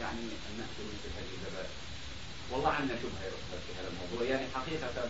[0.00, 1.70] يعني أن نأكل مثل هذه الذبائح؟
[2.50, 3.30] والله عندنا شبهة يا
[3.66, 4.28] في هذا الموضوع.
[4.28, 5.08] يعني حقيقة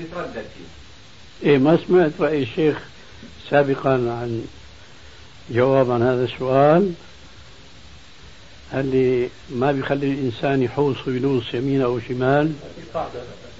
[0.00, 2.78] نتردد فيه إيه ما سمعت رأي الشيخ
[3.50, 4.46] سابقا عن
[5.50, 6.94] جواب عن هذا السؤال.
[8.80, 12.52] اللي ما بيخلي الإنسان يحوص وينوص يمين أو شمال؟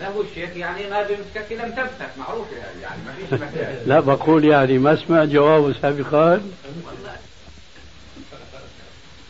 [0.00, 3.40] لا هو الشيخ يعني ما بمسكك لم تمسك معروفة يعني ما فيش
[3.88, 6.42] لا بقول يعني ما سمعت جوابه سابقا.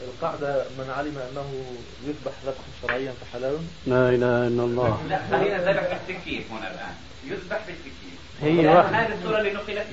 [0.00, 1.64] القاعدة من علم أنه
[2.06, 5.02] يذبح ذبحا شرعيا فحلال لا إله إلا الله.
[5.08, 6.94] لا خلينا ذبح بالسكين هنا الآن.
[7.24, 7.94] يذبح بالسكين
[8.42, 9.86] هي واحدة هذه الصورة اللي نقلت.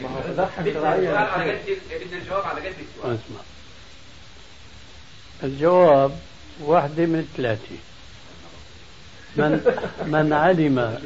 [0.60, 1.60] بدنا على قد
[1.91, 3.17] بدنا الجواب على قد السؤال.
[3.25, 3.41] اسمع.
[5.43, 6.12] الجواب
[6.62, 7.75] واحدة من ثلاثة.
[9.36, 9.62] من
[10.06, 10.99] من علم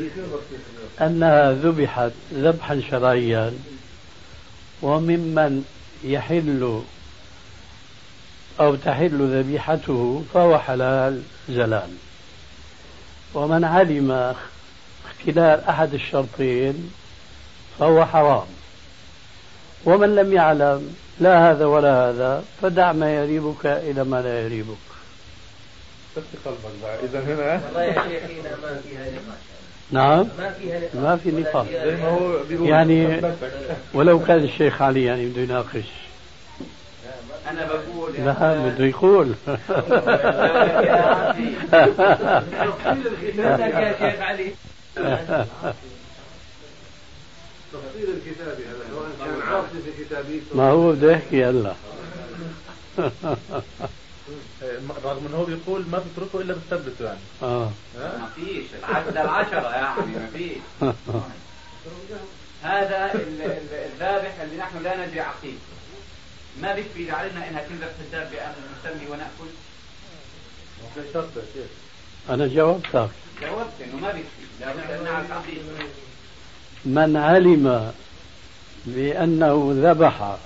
[1.01, 3.53] أنها ذبحت ذبحا شرعيا
[4.81, 5.65] وممن
[6.03, 6.81] يحل
[8.59, 11.89] أو تحل ذبيحته فهو حلال زلال
[13.33, 14.35] ومن علم
[15.09, 16.91] اختلال أحد الشرطين
[17.79, 18.47] فهو حرام.
[19.85, 24.75] ومن لم يعلم لا هذا ولا هذا فدع ما يريبك إلى ما لا يريبك.
[26.17, 26.59] بس قلبك
[27.03, 29.39] إذا هنا والله يا شيخنا ما فيها نقاش.
[29.91, 30.27] نعم.
[30.39, 30.95] ما فيها نقاش.
[30.95, 31.67] ما في نقاش.
[31.67, 33.21] زي ما هو بيقول يعني
[33.93, 35.85] ولو كان الشيخ علي يعني بده يناقش.
[37.49, 39.35] أنا بقول لا بده يقول.
[43.37, 44.51] يا شيخ علي.
[47.75, 48.84] تفصيل الكتابي هذا
[50.55, 51.73] ما هو بده يحكي هلا.
[55.05, 57.19] رغم إنه هو بيقول ما بتتركه إلا بتثبته يعني.
[57.43, 57.71] آه.
[57.97, 58.65] ما فيش.
[58.79, 60.57] العدد العشرة يعني ما فيش.
[62.63, 65.59] هذا ال- ال- الذابح اللي نحن لا ندري عقيدته
[66.61, 69.49] ما بيكفي علينا إنها تنذبح حساب بان نسمي ونأكل.
[70.95, 71.01] في
[71.53, 71.65] شيخ
[72.29, 73.09] أنا جاوبتك.
[73.41, 74.45] جاوبت إنه ما بيكفي.
[74.61, 75.87] لابد أن نعرف عقيدته
[76.85, 77.91] من علم
[78.85, 80.37] بأنه ذبح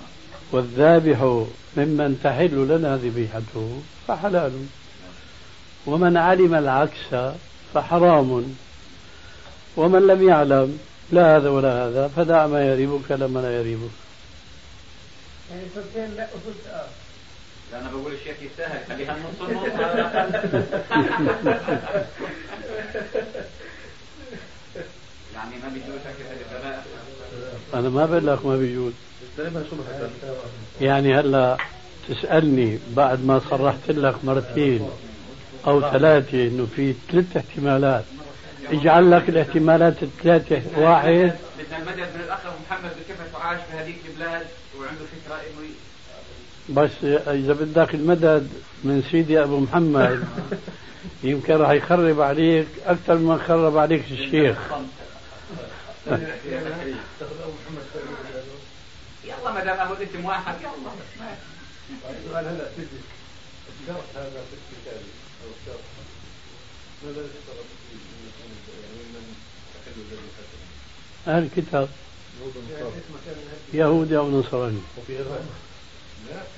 [0.51, 1.45] والذابح
[1.77, 4.65] ممن تحل لنا ذبيحته فحلال.
[5.85, 7.15] ومن علم العكس
[7.73, 8.55] فحرام.
[9.77, 10.79] ومن لم يعلم
[11.11, 13.89] لا هذا ولا هذا فدع ما يريبك لما لا يريبك.
[15.51, 16.85] يعني صرتين لا وصلت آه.
[17.71, 18.85] لا أنا بقول الشيخ يستاهل.
[18.89, 20.63] خليها نص النص الأقل.
[25.35, 26.23] يعني ما بيجوز اكل
[27.73, 28.93] أنا ما بقول لك ما بيجوز.
[30.81, 31.57] يعني هلا
[32.09, 34.89] تسألني بعد ما صرحت لك مرتين
[35.67, 38.03] أو ثلاثة إنه في ثلاث احتمالات.
[38.71, 41.33] اجعل لك الاحتمالات الثلاثة واحد.
[41.59, 44.45] بدنا المدد من الاخ محمد بكيف عاش في هذيك البلاد
[44.79, 45.69] وعنده فكره انه
[46.69, 46.91] بس
[47.27, 48.49] إذا بدك المدد
[48.83, 50.23] من سيدي أبو محمد
[51.23, 54.57] يمكن راح يخرب عليك أكثر مما خرب عليك الشيخ.
[59.23, 60.71] يلا ما دام هو الاسم واحد يلا.
[62.09, 62.87] السؤال هلا تجي
[63.81, 65.01] الشرط هذا في الكتاب
[65.43, 65.83] أو الشرط
[67.03, 67.99] ماذا يشترط فيه
[68.81, 69.35] يعني من
[69.73, 70.57] تحل ذبيحته
[71.27, 71.89] أهل الكتاب.
[72.39, 72.93] يهود ونصارى
[73.73, 74.81] يهودي أو نصراني.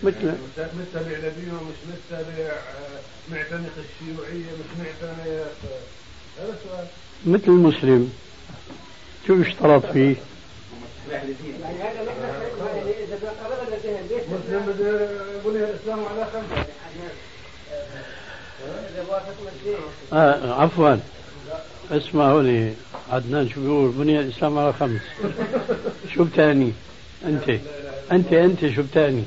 [0.04, 2.54] مثل متبع نبيهم مش متبع
[3.32, 5.20] معتنق الشيوعية مش معتنق
[6.40, 6.88] هذا السؤال
[7.26, 8.14] مثل المسلم.
[9.28, 10.16] شو يشترط فيه؟
[15.56, 16.00] الاسلام
[20.14, 20.96] آه عفوا.
[21.92, 22.74] اسمع هوني
[23.12, 25.02] عدنان شو بيقول؟ بني الإسلام على خمس.
[26.16, 26.74] شو بتاني
[27.26, 27.60] أنت.
[28.12, 29.24] أنت أنت شو بتاني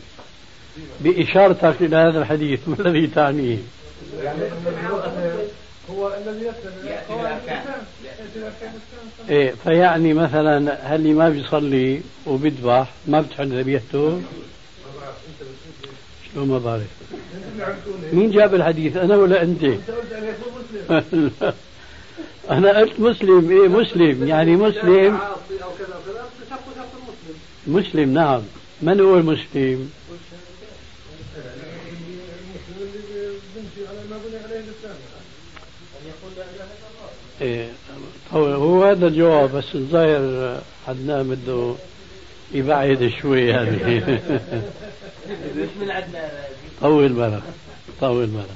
[1.01, 3.59] بإشارتك إلى هذا الحديث ما الذي تعنيه؟
[4.23, 4.41] يعني
[5.91, 6.51] هو الذي
[9.31, 14.23] إيه فيعني مثلا هل ما بيصلي وبيذبح ما بتحل ذبيحته؟
[16.35, 16.83] شو ما بعرف.
[18.13, 20.65] مين جاب الحديث؟ أنا ولا أنت؟ قلت ان يكون
[21.13, 21.53] مسلم
[22.51, 23.51] أنا قلت مسلم.
[23.51, 24.29] إيه مسلم.
[24.29, 25.19] يعني مسلم.
[27.67, 28.43] مسلم نعم.
[28.83, 29.91] من هو المسلم؟ المسلم
[32.79, 34.97] اللي بيمشي على ما بني عليه الاسلام
[37.41, 37.69] إيه.
[38.35, 41.75] هو هو هذا الجواب بس الظاهر عدنان بده
[42.55, 43.77] يبعد شوي يعني.
[45.57, 46.31] مش من عدنان
[46.81, 47.42] طول بالك
[48.01, 48.47] طول بالك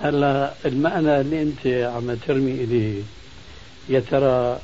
[0.00, 3.02] هلا المعنى اللي أنت عم ترمي إليه
[3.88, 4.58] يا ترى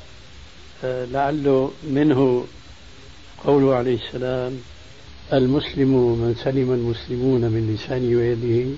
[0.83, 2.45] آه، لعله منه
[3.45, 4.57] قوله عليه السلام
[5.33, 8.75] المسلم من سلم المسلمون من لسانه ويده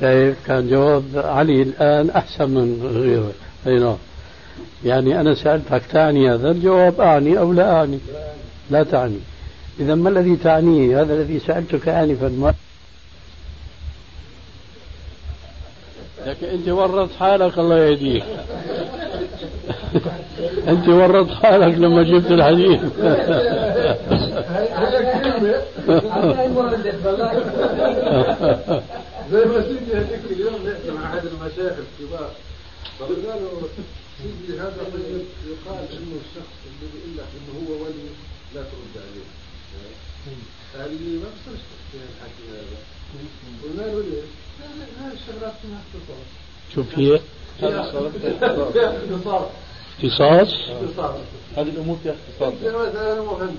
[0.00, 3.32] شايف كان جواب علي الآن أحسن من غيره.
[3.66, 3.96] أي
[4.84, 7.98] يعني أنا سألتك تعني هذا الجواب أعني أو لا أعني؟
[8.70, 9.18] لا تعني.
[9.80, 12.28] إذا ما الذي تعنيه هذا الذي سألتك آنفا.
[12.28, 12.54] ما
[16.26, 18.24] لكن أنت ورط حالك الله يهديك.
[20.68, 22.80] أنت ورط حالك لما جبت الحديث.
[29.32, 32.32] زي ما سيدي هذيك اليوم نحكي مع أحد المشايخ الكبار.
[32.98, 33.68] فقلنا له
[34.18, 34.76] سيدي هذا
[35.46, 38.08] يقال إنه الشخص اللي بيقول لك إنه هو ولي
[38.54, 39.28] لا ترد عليه.
[40.76, 42.78] قال لي ما بصيرش تحكي الحكي هذا.
[43.62, 44.30] قلنا له ليش؟
[44.62, 46.28] قال هاي الشغلات فيها اختصاص.
[46.74, 47.20] شوف هي.
[49.02, 49.48] اختصاص.
[50.70, 51.16] اختصاص.
[51.56, 52.54] هذه الأمور فيها اختصاص.
[52.62, 53.58] أنا مهندس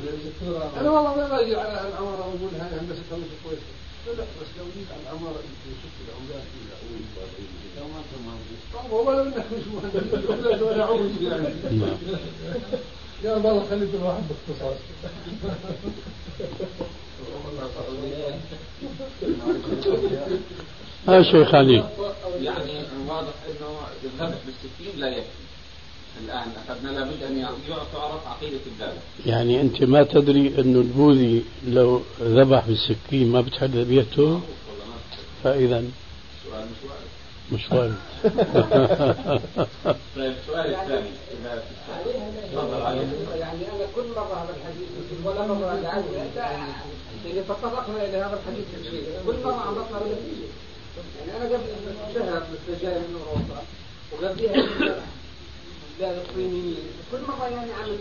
[0.80, 3.83] أنا والله ما باجي على العمارة وأقول هاي هندستها مش كويسة.
[4.08, 6.78] لا بس لو جيت على العماره انت شفت العملات فيها
[7.80, 11.48] لو ما انت مهندس طب ولو انك مش مهندس ولا عمري يعني
[13.24, 14.78] يا والله خليت الواحد باختصاص
[21.08, 21.84] ها شيخ علي.
[22.42, 22.74] يعني
[23.08, 25.44] واضح إنه الذبح بالسكين لا يكفي.
[26.22, 27.48] الآن أخذنا لابد أن
[27.94, 34.42] تعرف عقيده الذبح يعني أنت ما تدري انه البوذي لو ذبح بالسكين ما بتحل ذبيحته
[35.44, 35.84] فاذا
[36.44, 37.08] سؤال مش وارد.
[37.52, 37.96] مش وارد.
[40.16, 41.10] طيب السؤال الثاني
[42.54, 42.82] تفضل.
[42.82, 43.02] عليه
[43.40, 44.88] يعني أنا كل مرة هذا الحديث
[45.26, 46.06] ولا مرة يعني
[47.26, 48.66] يعني تطرقنا إلى هذا الحديث
[49.26, 50.02] كل مرة عم بطلع
[51.20, 53.62] يعني أنا قبل شهر مستجاير من أوروبا
[54.12, 55.04] وقبلها
[57.12, 57.98] كل يعني عمل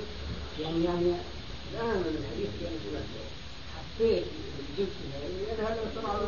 [0.60, 1.14] يعني يعني
[1.72, 2.76] الآن من الحديث يعني
[3.76, 4.24] حسيت
[5.58, 5.82] أنا هذا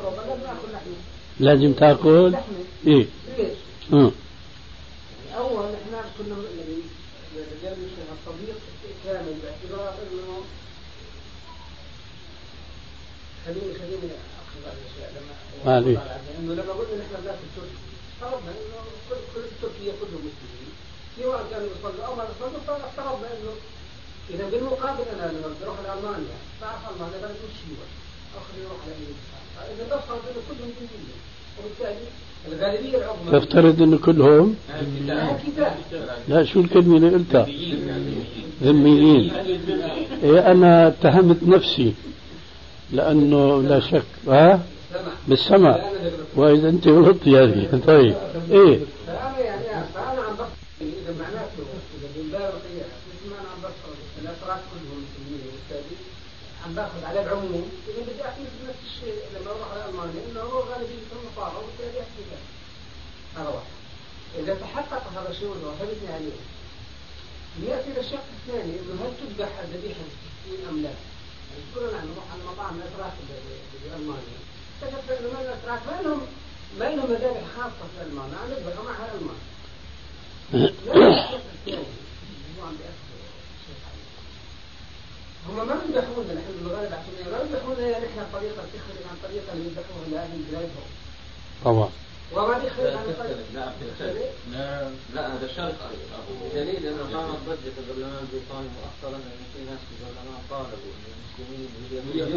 [0.05, 0.97] اوروبا لازم اكل لحمة.
[1.41, 2.65] لازم تاكل؟ لحمة.
[2.87, 3.07] إيه؟
[3.39, 3.59] ليش؟
[3.93, 3.97] آه.
[3.97, 6.77] يعني أول إحنا كنا يعني
[7.37, 8.57] الرجال مش الصديق
[9.05, 10.45] كامل باعتبار انه
[13.47, 15.35] خليني خليني أخذ بعض الأشياء لما
[16.55, 17.79] لما قلنا نحن بناكل تركي.
[18.21, 20.54] فرضنا إنه كل كل تركيا مسلمين
[21.17, 23.53] سواء كانوا يصلوا أو ما يصلوا فافترضنا انه
[24.31, 27.91] اذا بالمقابل أنا لما بدي أروح لالمانيا بعرف المانيا بلد مش شيوعي
[28.39, 28.95] اخر يروح على
[29.57, 31.19] فاذا بفرض انه كلهم دينيين
[31.59, 32.07] وبالتالي
[32.49, 34.57] الغالبيه العظمى تفترض انه كلهم
[36.29, 37.47] لا شو الكلمة اللي قلتها؟
[38.63, 39.33] ذميين.
[40.23, 41.95] إيه أنا اتهمت نفسي
[42.93, 44.03] لأنه لا شك.
[44.29, 44.63] ها؟
[45.29, 45.79] بالسمع
[46.37, 48.15] وإذا أنت غلطت يعني طيب.
[48.51, 50.49] إيه فانا يعني فانا عم بفرض
[50.81, 51.63] اذا معناته
[51.99, 55.97] اذا بالباب القياس مثل ما أنا عم بفرض الاتراك كلهم مسلمين وبالتالي
[56.64, 57.71] عم باخذ على العموم.
[57.89, 62.23] إذا بدي أحكي نفس الشيء لما أروح على ألمانيا إنه هو غالبيه النصارى وبالتالي احكي
[63.37, 63.75] هذا واحد.
[64.39, 66.39] إذا تحقق هذا الشيء ووافقتني عليه.
[67.63, 70.95] يأتي للشق الثاني انه هل تذبح الذبيحه بالسكين أم لا؟
[71.51, 73.13] يعني كلنا نروح على مطاعم الأتراك
[73.85, 74.39] بألمانيا.
[74.83, 76.21] اكتشفت انه من الأتراك؟ ما لهم
[76.79, 78.37] ما لهم مذابح خاصة في ألمانيا.
[78.39, 79.41] عم يذبحوا معها الالمان
[85.49, 90.07] هم ما بيذبحونا نحن بالغالب عشان ما بيذبحونا نحن طريقة تخرج عن طريقة اللي يذبحوها
[90.13, 90.87] لاهل بلادهم
[91.65, 91.89] طبعا.
[92.35, 93.37] وما بيخرج عن طريقة.
[93.55, 93.73] لا
[94.53, 95.75] لا لا هذا شرط.
[96.55, 101.05] دليل انه قامت ضجه في البرلمان البريطاني مؤخرا انه في ناس في البرلمان طالبوا إن
[101.15, 101.69] المسلمين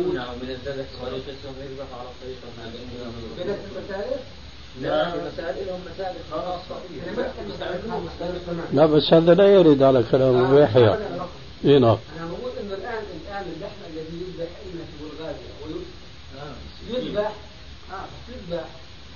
[0.08, 2.92] يمنعوا من الذبح بطريقتهم يذبحوا على الطريقة المعلومه
[3.38, 4.20] بنفس المسائل
[4.82, 5.12] لا.
[6.32, 6.76] خاصة.
[8.74, 10.98] لا بس هذا لا يرد على كلام أبو يحيى.
[11.66, 11.98] إيه نعم.
[13.38, 15.52] الان الان اللحم الذي يذبح اما في بلغاريا
[16.90, 17.32] ويذبح
[17.92, 18.66] آه يذبح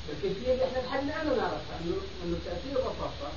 [0.10, 1.96] الكيفيه اللي إحنا الحل أنا نعرفها انه
[2.26, 3.32] انه تاثير الرصاصه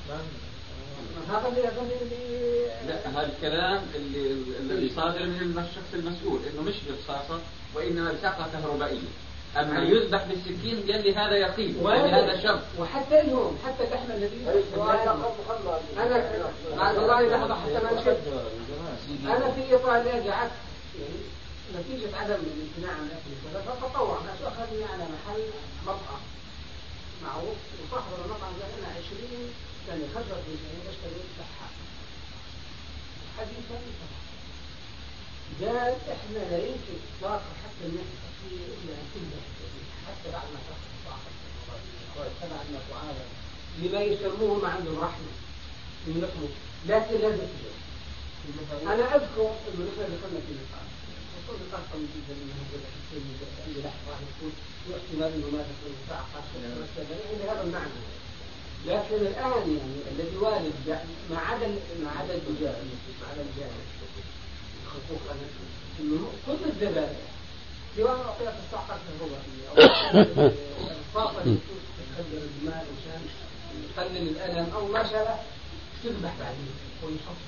[1.31, 6.75] هذا اللي هذا اللي لا هذا الكلام اللي الذي صادر من الشخص المسؤول انه مش
[6.89, 7.41] برصاصه
[7.75, 9.09] وانما بساقه كهربائيه
[9.57, 14.41] اما يذبح بالسكين قال لي هذا يقين يعني هذا شرط وحتى اليوم حتى اللحم الذي
[15.97, 16.23] أنا
[16.77, 18.19] بعد الله لحظه حتى ما نشد
[19.27, 20.53] أنا في ايطاليا قعدت
[21.75, 24.21] نتيجة عدم الامتناع عن اكل كذا فتطوع.
[24.27, 25.43] ناس أخذني على محل
[25.87, 26.23] مطعم
[27.23, 29.53] معروف وصاحب المطعم قال أنا 20
[29.87, 31.75] سنة خبرت من بشتري لحم
[33.39, 33.79] حديثا
[35.61, 39.45] قال إحنا لا يمكن اطلاقا حتى نحكي فيه إلا ان تنجح
[40.07, 41.33] حتى بعد ما تاخذ صاحب
[42.51, 43.29] بعد ما تعالج
[43.79, 45.33] لما يسموه ما عندهم رحمة
[46.07, 46.49] من
[46.87, 47.84] لكن لازم تجاوب
[48.93, 50.89] أنا أذكر أنه نحن دخلنا في نقاش.
[51.35, 52.79] وصلت نقاش طويل جدا من هذا
[53.67, 54.53] عندي لحظه راح يكون
[54.89, 56.55] واحتمال إنه ما تكون ساعه خاصه
[57.33, 58.01] عندي هذا المعنى.
[58.87, 60.73] لكن الآن يعني الذي وارد
[61.31, 61.69] ما عدا
[62.03, 62.91] ما عدا الجانب
[63.21, 63.85] ما عدا الجانب
[64.87, 65.35] خصوصا
[66.01, 67.21] إنه كل الذبائح
[67.97, 69.35] سواء اعطيت الساعة خاصه هو.
[69.71, 70.51] أو
[70.91, 71.59] الطاقه اللي
[72.17, 73.23] تخدر الدماء مشان
[73.85, 75.37] يقلل الألم أو ما شابه
[76.05, 76.75] تذبح بعدين.
[77.03, 77.41] ويحط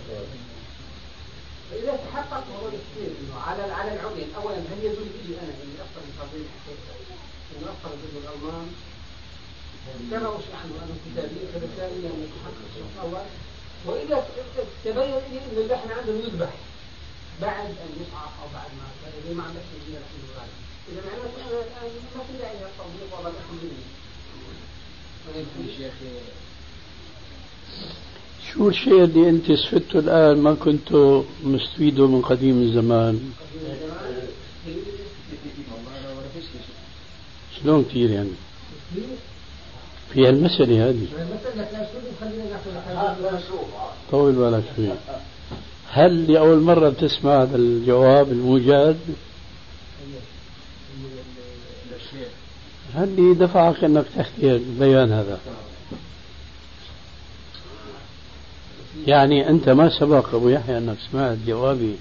[1.70, 6.02] فإذا تحقق هو كثير إنه على على العميان أولا هل يجوز لي أنا إني أفطر
[6.08, 6.78] بفضيل حكيت
[7.56, 8.68] إنه أفطر ضد الألمان.
[10.10, 13.26] كما وش عنه أنا كتابي فبالتالي يعني تحقق الشرط الأول
[13.86, 14.28] وإذا
[14.84, 16.52] تبين لي إن اللحم عندهم يذبح
[17.42, 18.86] بعد أن يصعق أو بعد ما
[19.22, 20.56] اللي ما عندك من لحم الغالب
[20.88, 23.84] إذا معناته أنا الآن ما في داعي للتطبيق ولا اللحم مني
[25.80, 26.08] يا أخي
[28.52, 30.92] شو الشيء اللي أنت استفدته الآن ما كنت
[31.44, 33.32] مستفيده من قديم الزمان؟
[37.62, 38.30] شلون كثير يعني؟
[40.12, 41.06] في هالمسألة هذه
[44.10, 44.88] طول بالك شوي
[45.90, 48.98] هل لأول مرة بتسمع هذا الجواب الموجد؟
[52.94, 55.40] هل دفعك إنك تحكي البيان هذا؟
[59.06, 61.96] يعني أنت ما سبق أبو يحيى أنك سمعت جوابي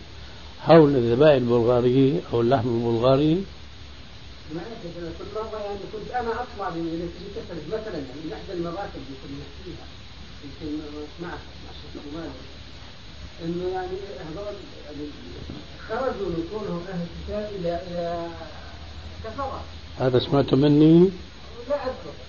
[0.62, 3.44] حول الذبائح البلغارية أو اللحم البلغاري؟
[4.52, 7.10] أنا كنت يعني كنت أنا أطلع من
[7.68, 9.86] مثلا يعني من إحدى المراتب اللي كنا فيها
[10.44, 10.80] يمكن
[11.20, 12.32] سمعت مع الشيخ مالك
[13.44, 13.88] إنه يعني
[14.20, 14.56] هذول
[15.90, 18.28] خرجوا من كونهم أهل الكتاب إلى إلى
[19.24, 19.62] كفرة
[20.00, 21.10] هذا سمعته مني؟
[21.70, 22.25] لا أذكر على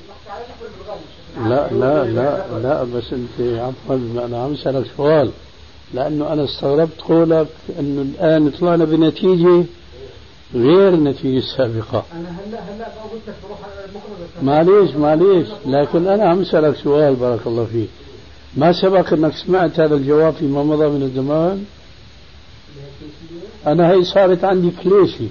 [1.48, 5.30] لا لا لا لا بس انت عفوا أنا عم اسالك سؤال.
[5.94, 7.46] لأنه أنا استغربت قولك
[7.78, 9.64] إنه الآن طلعنا بنتيجة
[10.54, 13.58] غير النتيجه السابقه أنا هلا هلا قلت لك بروح
[14.42, 17.88] معليش معليش لكن أنا عم اسالك سؤال بارك الله فيك.
[18.56, 21.64] ما سبق إنك سمعت هذا الجواب فيما مضى من الزمان؟
[23.66, 25.28] أنا هي صارت عندي كليشي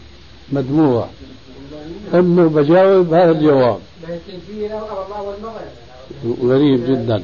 [0.51, 1.07] مدموع
[2.13, 3.79] إنه بجاوب هذا الجواب.
[6.41, 7.23] غريب جدا.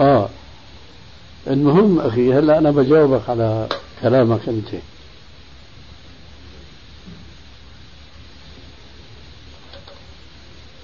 [0.00, 0.28] آه.
[1.46, 3.68] المهم أخي هلا أنا بجاوبك على
[4.02, 4.68] كلامك أنت.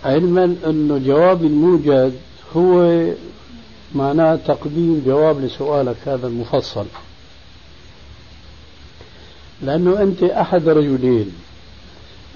[0.05, 2.15] علما أنه جواب الموجد
[2.57, 3.05] هو
[3.95, 6.87] معناه تقديم جواب لسؤالك هذا المفصل.
[9.63, 11.33] لأنه أنت أحد رجلين.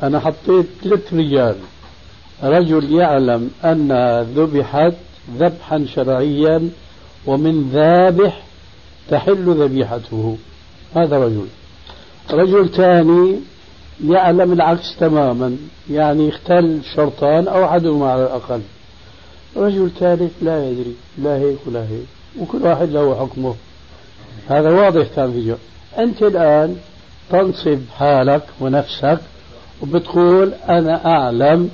[0.03, 1.57] أنا حطيت ثلاث رجال.
[2.45, 4.93] رجل يعلم أنها ذبحت
[5.39, 6.69] ذبحا شرعيا
[7.27, 8.43] ومن ذابح
[9.11, 10.37] تحل ذبيحته.
[10.97, 11.47] هذا رجل.
[12.31, 13.37] رجل ثاني
[14.05, 15.57] يعلم العكس تماما
[15.91, 18.61] يعني اختل شرطان أو أحدهما على الأقل.
[19.57, 22.07] رجل ثالث لا يدري لا هيك ولا هيك
[22.41, 23.55] وكل واحد له حكمه.
[24.49, 25.55] هذا واضح كان في جو.
[25.99, 26.77] أنت الآن
[27.31, 29.19] تنصب حالك ونفسك
[29.83, 31.71] وبتقول أنا أعلم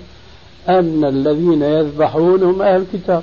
[0.69, 3.23] أن الذين يذبحون هم أهل الكتاب.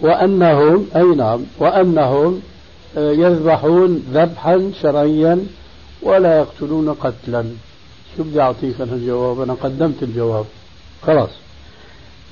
[0.00, 2.42] وأنهم أي نعم وأنهم
[2.96, 5.46] آه، يذبحون ذبحا شرعيا
[6.02, 7.44] ولا يقتلون قتلا.
[8.16, 10.44] شو بدي أعطيك أنا الجواب أنا قدمت الجواب.
[11.06, 11.30] خلاص.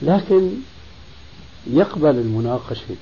[0.03, 0.51] لكن
[1.67, 2.97] يقبل المناقشة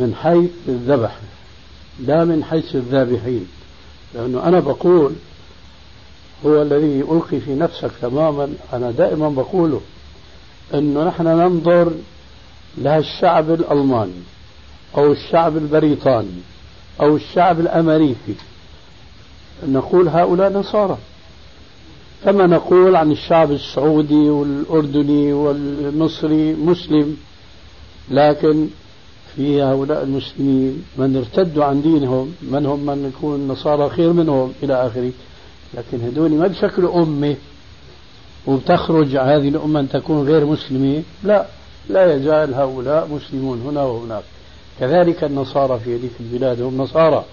[0.00, 1.18] من حيث الذبح
[2.06, 3.46] لا من حيث الذابحين.
[4.14, 5.12] لأنه أنا بقول
[6.46, 8.48] هو الذي ألقي في نفسك تماما.
[8.72, 9.80] أنا دائما بقوله
[10.74, 11.92] أنه نحن ننظر
[12.78, 14.22] للشعب الألماني
[14.96, 16.40] أو الشعب البريطاني
[17.00, 18.34] أو الشعب الأمريكي.
[19.68, 20.98] نقول هؤلاء نصارى.
[22.24, 27.16] كما نقول عن الشعب السعودي والأردني والمصري مسلم.
[28.10, 28.68] لكن
[29.36, 34.86] في هؤلاء المسلمين من ارتدوا عن دينهم من هم من يكون النصارى خير منهم إلى
[34.86, 35.12] آخره.
[35.76, 37.36] لكن هذول ما بشكلوا أمة
[38.46, 41.46] وبتخرج هذه الأمة أن تكون غير مسلمة لا
[41.88, 44.22] لا يزال هؤلاء مسلمون هنا وهناك.
[44.80, 47.24] كذلك النصارى في هذه البلاد هم نصارى.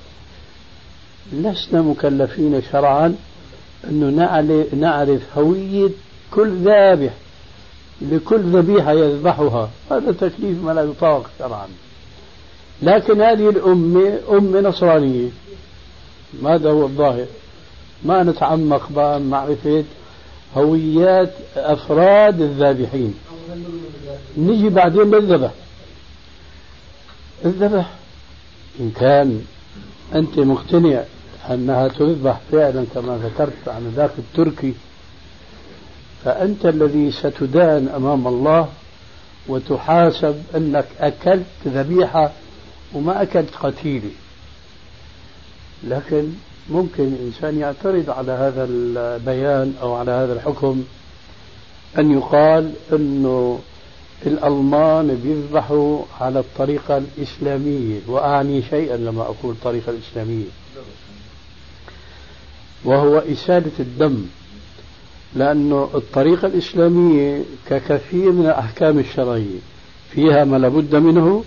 [1.34, 3.16] لسنا مكلفين شرعا
[3.90, 4.10] أنه
[4.74, 5.90] نعرف هوية
[6.32, 7.14] كل ذابح
[8.02, 9.70] لكل ذبيحة يذبحها.
[9.92, 11.68] هذا تكليف ما لا يطاق شرعا.
[12.82, 15.30] لكن هذه الأمة أمة نصرانية.
[16.42, 17.26] ماذا هو الظاهر؟
[18.06, 19.84] ما نتعمق بقى معرفة
[20.58, 23.16] هويات أفراد الذابحين.
[24.38, 25.52] نجي بعدين للذبح.
[27.46, 27.90] الذبح
[28.80, 29.42] إن كان
[30.16, 31.04] أنت مقتنع
[31.52, 34.74] أنها تذبح فعلا كما ذكرت عن ذاك التركي
[36.26, 38.70] فأنت الذي ستدان أمام الله
[39.48, 42.32] وتحاسب أنك أكلت ذبيحة
[42.94, 44.12] وما أكلت قتيلة.
[45.84, 46.30] لكن
[46.70, 50.84] ممكن الإنسان يعترض على هذا البيان أو على هذا الحكم
[52.00, 53.60] أن يقال أنه
[54.26, 60.46] الألمان بيذبحوا على الطريقة الإسلامية وأعني شيئا لما أقول الطريقة الإسلامية.
[62.86, 64.26] وهو إسالة الدم
[65.36, 69.60] لأنه الطريقة الإسلامية ككثير من الأحكام الشرعية
[70.12, 71.44] فيها ما لابد منه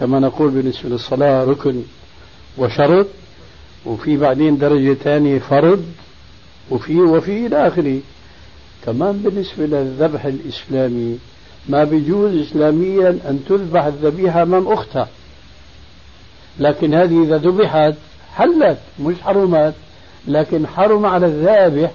[0.00, 1.82] كما نقول بالنسبة للصلاة ركن
[2.58, 3.06] وشرط
[3.86, 5.84] وفي بعدين درجة ثانية فرض
[6.70, 8.00] وفي وفي إلى آخره.
[8.86, 11.18] كمان بالنسبة للذبح الإسلامي
[11.68, 15.08] ما بيجوز إسلاميا أن تذبح الذبيحة أمام أختها.
[16.58, 17.94] لكن هذه إذا ذبحت
[18.34, 19.74] حلت مش حرمت.
[20.28, 21.90] لكن حرم على الذابح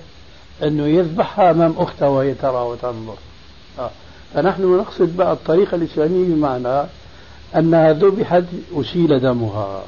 [0.63, 3.15] أنه يذبحها أمام أختها وهي ترى وتنظر.
[3.79, 3.91] آه.
[4.33, 6.87] فنحن نقصد بقى الطريقة الإسلامية بمعنى
[7.55, 8.43] أنها ذبحت
[8.75, 9.83] أسيل دمها.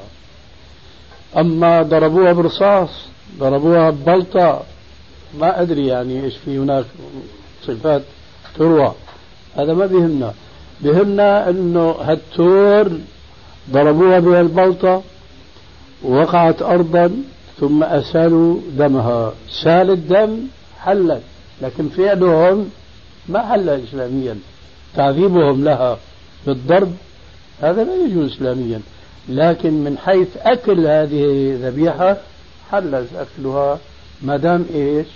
[1.36, 2.90] أما ضربوها برصاص
[3.38, 4.62] ضربوها ببلطة
[5.38, 6.84] ما أدري يعني إيش في هناك
[7.62, 8.02] صفات
[8.56, 8.92] تروى.
[9.56, 10.32] هذا ما بيهمنا.
[10.80, 12.90] بيهمنا أنه هالتور
[13.70, 15.02] ضربوها بهالبلطة
[16.02, 17.22] وقعت أرضا
[17.60, 19.32] ثم أسالوا دمها.
[19.62, 20.38] سال الدم
[20.80, 21.22] حلت.
[21.62, 22.70] لكن فعلهم
[23.28, 24.38] ما حل إسلاميا.
[24.96, 25.98] تعذيبهم لها
[26.46, 26.92] بالضرب
[27.60, 28.80] هذا لا يجوز إسلاميا.
[29.28, 32.16] لكن من حيث أكل هذه الذبيحة
[32.70, 33.78] حل أكلها
[34.22, 35.06] ما دام إيش؟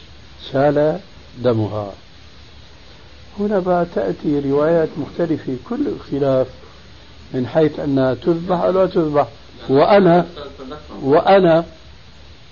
[0.52, 1.00] سال
[1.38, 1.92] دمها.
[3.38, 6.46] هنا بقى تأتي روايات مختلفة كل خلاف
[7.34, 9.28] من حيث أنها تذبح أو لا تذبح.
[9.68, 10.26] وأنا
[11.02, 11.64] وأنا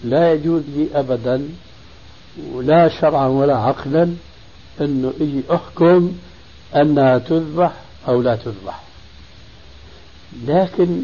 [0.04, 1.48] لا يجوز لي أبدا
[2.60, 4.14] لا شرعا ولا عقلا
[4.80, 6.12] أنه إجي أحكم
[6.76, 7.72] أنها تذبح
[8.08, 8.82] أو لا تذبح.
[10.46, 11.02] لكن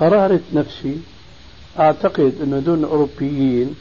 [0.00, 0.96] قرارة نفسي
[1.78, 3.74] أعتقد أن دون أوروبيين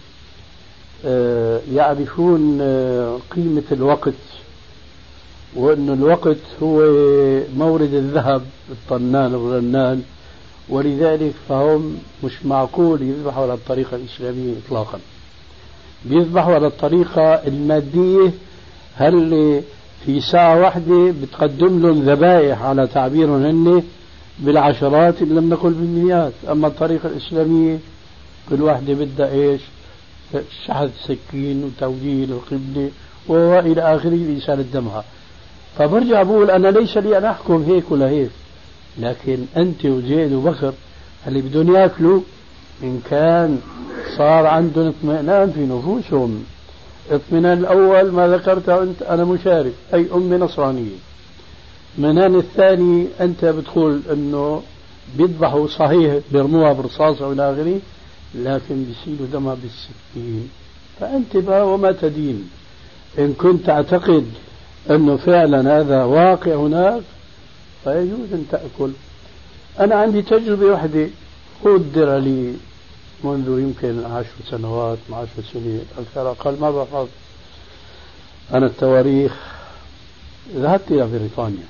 [1.06, 4.14] آه، يعرفون آه، قيمة الوقت
[5.56, 6.82] وأن الوقت هو
[7.58, 8.42] مورد الذهب
[8.72, 10.04] الطنان الرنان
[10.70, 15.00] ولذلك فهم مش معقول يذبحوا على الطريقة الإسلامية إطلاقا.
[16.06, 18.32] بيذبحوا على الطريقة المادية
[18.96, 19.62] هل
[20.06, 23.84] في ساعة واحدة بتقدم لهم ذبائح على تعبيرهم هن؟
[24.40, 26.34] بالعشرات إن لم نقل بالمئات.
[26.52, 27.80] أما الطريقة الإسلامية
[28.50, 29.62] كل واحدة بدها إيش؟
[30.66, 32.90] شحذ سكين وتوجيه القبلة
[33.28, 35.04] وإلى آخره لإسالة دمها
[35.78, 38.30] فبرجع بقول أنا ليس لي أن أحكم هيك ولا هيك.
[38.98, 40.74] لكن أنت وزيد وبكر
[41.28, 42.22] اللي بدهم يأكلوا
[42.84, 43.60] إن كان
[44.18, 46.44] صار عندهم اطمئنان في نفوسهم.
[47.12, 51.09] اطمئنان الأول ما ذكرته أنت أنا مشارك أي أمي نصرانية.
[51.98, 54.62] الاطمئنان الثاني أنت بتقول أنه
[55.18, 57.80] بيذبحوا صحيح بيرموها برصاص إلى آخره
[58.36, 60.50] لكن بيسيلوا دمها بالسكين
[61.00, 62.50] فأنت بقى وما تدين.
[63.20, 64.26] إن كنت تعتقد
[64.90, 67.02] أنه فعلا هذا واقع هناك
[67.84, 68.92] فيجوز أن تأكل.
[69.80, 71.08] أنا عندي تجربة واحدة
[71.66, 72.54] قدر لي
[73.24, 77.08] منذ يمكن عشر سنوات عشر سنين أكثر أقل ما بحفظ
[78.54, 79.34] أنا التواريخ
[80.56, 81.66] ذهبت إلى بريطانيا.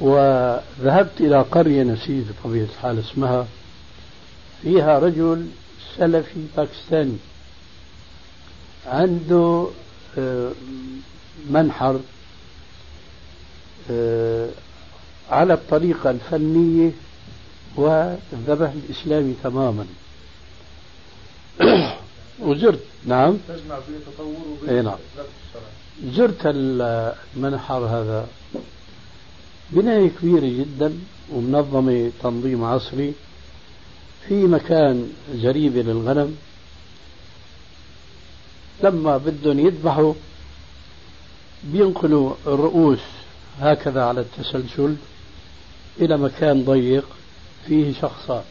[0.00, 3.46] وذهبت إلى قرية نسيت بطبيعة الحال اسمها.
[4.62, 5.46] فيها رجل
[5.96, 7.16] سلفي باكستاني.
[8.86, 9.68] عنده
[10.18, 10.52] آه،
[11.50, 12.00] منحر
[13.90, 14.48] آه،
[15.30, 16.90] على الطريقة الفنية
[17.76, 19.86] والذبح الإسلامي تماما.
[22.40, 24.98] وزرت نعم؟ تجمع بين التطور وبين نعم.
[26.04, 28.26] زرت المنحر هذا.
[29.70, 30.98] بناية كبيرة جدا
[31.32, 33.12] ومنظمة تنظيم عصري
[34.28, 36.36] في مكان جريبة للغنم.
[38.82, 40.14] لما بدهم يذبحوا
[41.64, 43.00] بينقلوا الرؤوس
[43.60, 44.96] هكذا على التسلسل
[46.00, 47.04] إلى مكان ضيق
[47.66, 48.42] فيه شخصان.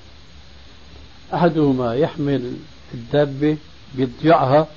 [1.33, 2.53] أحدهما يحمل
[2.93, 3.57] الدابة
[3.95, 4.67] بيضجعها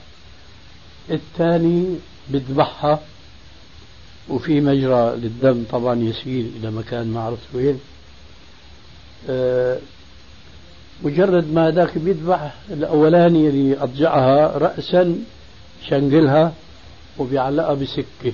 [1.10, 1.96] الثاني
[2.28, 3.00] بذبحها
[4.30, 7.80] وفي مجرى للدم طبعا يسيل إلى مكان ما عرفت وين.
[9.28, 9.78] أه
[11.04, 15.18] مجرد ما ذاك بيذبح الأولاني اللي أضجعها رأسا
[15.88, 16.52] شنقلها
[17.18, 18.32] وبيعلقها بسكة.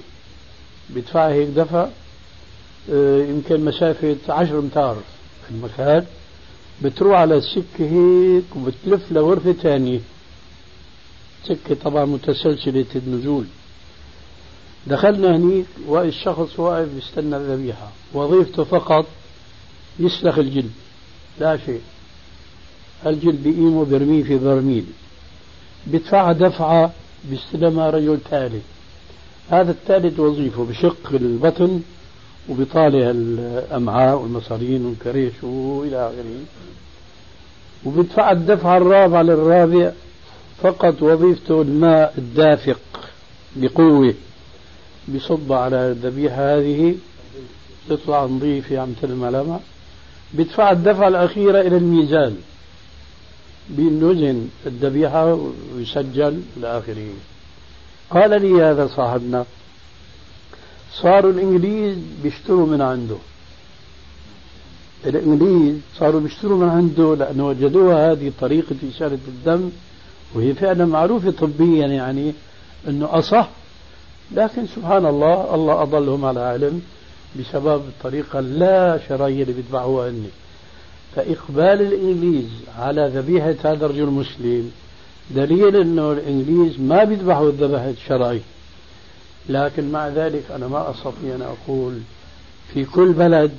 [0.91, 1.89] بيدفعها هيك دفع
[2.93, 4.97] أه يمكن مسافة عشر أمتار
[5.45, 6.07] في المكان.
[6.83, 10.01] بتروح على السكة هيك وبتلف لغرفة ثانية
[11.45, 13.45] سكة طبعا متسلسلة النزول.
[14.87, 19.07] دخلنا هنيك والشخص واقف بيستنى الذبيحة وظيفته فقط
[19.99, 20.71] يسلخ الجلد.
[21.41, 21.81] لا شيء.
[23.07, 24.85] الجلد بيقيمه برميه في برميل.
[25.87, 26.93] بيدفعها دفعة
[27.31, 28.63] بيستلمها رجل ثالث.
[29.51, 31.81] هذا الثالث وظيفه بشق البطن
[32.49, 36.45] وبيطالع الأمعاء والمصارين والكريش وإلى آخره.
[37.85, 39.93] وبيدفع الدفعة الرابعة للرابع.
[40.63, 42.81] فقط وظيفته الماء الدافق
[43.57, 44.15] بقوة.
[45.09, 46.95] بصب على الذبيحة هذه
[47.89, 49.59] تطلع نظيفة عم تلمع
[50.35, 52.37] بيدفع الدفعة الأخيرة إلى الميزان
[53.71, 55.39] بينوزن الذبيحة
[55.75, 57.09] ويسجل إلى آخره
[58.11, 59.45] قال لي هذا صاحبنا
[60.93, 63.17] صاروا الإنجليز بيشتروا من عنده.
[65.07, 69.71] الإنجليز صاروا بيشتروا من عنده لأنه وجدوها هذه طريقة إشارة الدم
[70.35, 72.33] وهي فعلا معروفة طبيا يعني
[72.89, 73.49] أنه أصح
[74.33, 76.83] لكن سبحان الله الله أضلهم على علم
[77.41, 80.29] بسبب الطريقة لا شرعية اللي بيتبعوها هن
[81.17, 82.49] فإقبال الإنجليز
[82.79, 84.71] على ذبيحة هذا الرجل المسلم
[85.31, 88.41] دليل أنه الإنجليز ما بيذبحوا الذبح الشرعي
[89.49, 91.99] لكن مع ذلك أنا ما أستطيع أن أقول
[92.75, 93.51] في كل بلد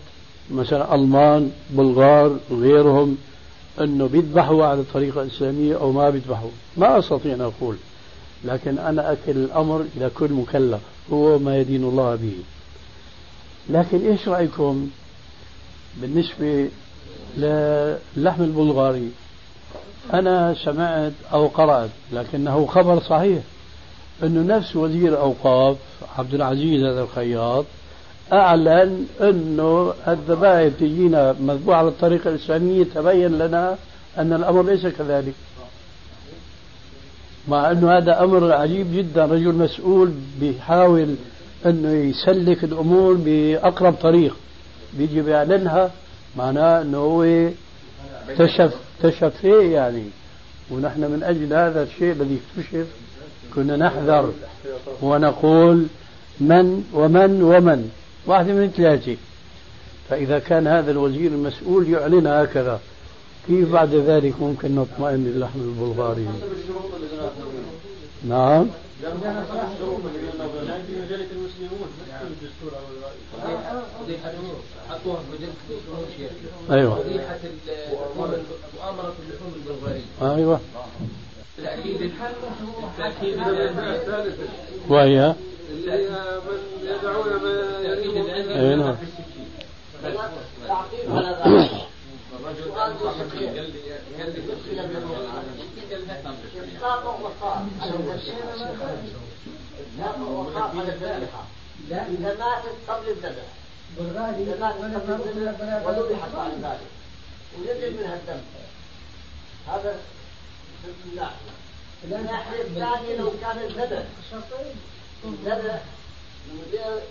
[0.52, 3.18] مثلا ألمان بلغار غيرهم
[3.82, 7.76] أنه بيذبحوا على الطريقة الإسلامية أو ما بيذبحوا ما أستطيع أن أقول.
[8.46, 10.82] لكن أنا أكل الأمر إلى كل مكلف
[11.14, 12.36] هو ما يدين الله به.
[13.70, 14.90] لكن إيش رأيكم
[16.02, 16.70] بالنسبة
[17.38, 19.12] للحم البلغاري؟
[20.14, 23.44] أنا سمعت أو قرأت لكنه خبر صحيح
[24.24, 25.78] أنه نفس وزير أوقاف
[26.18, 27.66] عبد العزيز هذا الخياط
[28.34, 33.78] أعلن أنه الذبائح تجينا مذبوحة على الطريقة الإسلامية تبين لنا
[34.18, 35.34] أن الأمر ليس كذلك.
[37.48, 41.16] مع أنه هذا أمر عجيب جدا رجل مسؤول بيحاول
[41.66, 44.36] أنه يسلك الأمور بأقرب طريق.
[44.94, 45.92] بيجي بيعلنها
[46.38, 47.50] معناه أنه هو
[48.30, 50.04] اكتشف إيه يعني.
[50.72, 52.88] ونحن من أجل هذا الشيء الذي اكتشف
[53.56, 54.34] كنا نحذر
[55.02, 55.86] ونقول
[56.40, 57.90] من ومن ومن.
[58.26, 59.16] واحدة من ثلاثة.
[60.10, 62.80] فإذا كان هذا الوزير المسؤول يعلن هكذا.
[63.48, 66.28] كيف بعد ذلك ممكن نطمئن للحم البلغاري.
[68.24, 68.68] نعم.
[76.72, 77.04] أيوه.
[78.76, 80.60] مؤامرة اللحوم البلغارية أيوه.
[81.58, 82.12] تأكيد
[82.98, 83.38] تأكيد
[84.90, 85.36] وهي؟
[85.70, 86.10] اللي
[86.48, 88.16] من يدعون ما يريد
[97.84, 97.92] اي
[99.98, 100.24] نعم
[101.90, 103.48] لا إذا ماتت قبل الذبح
[104.40, 106.90] إذا ماتت قبل الذبح وذبحت بعد ذلك
[107.58, 108.42] ويجب منها الدم
[109.68, 110.00] هذا
[110.84, 114.04] من ناحية الناحية الثانية لو كان الذبح
[115.26, 115.82] الذبح
[116.48, 117.02] من غير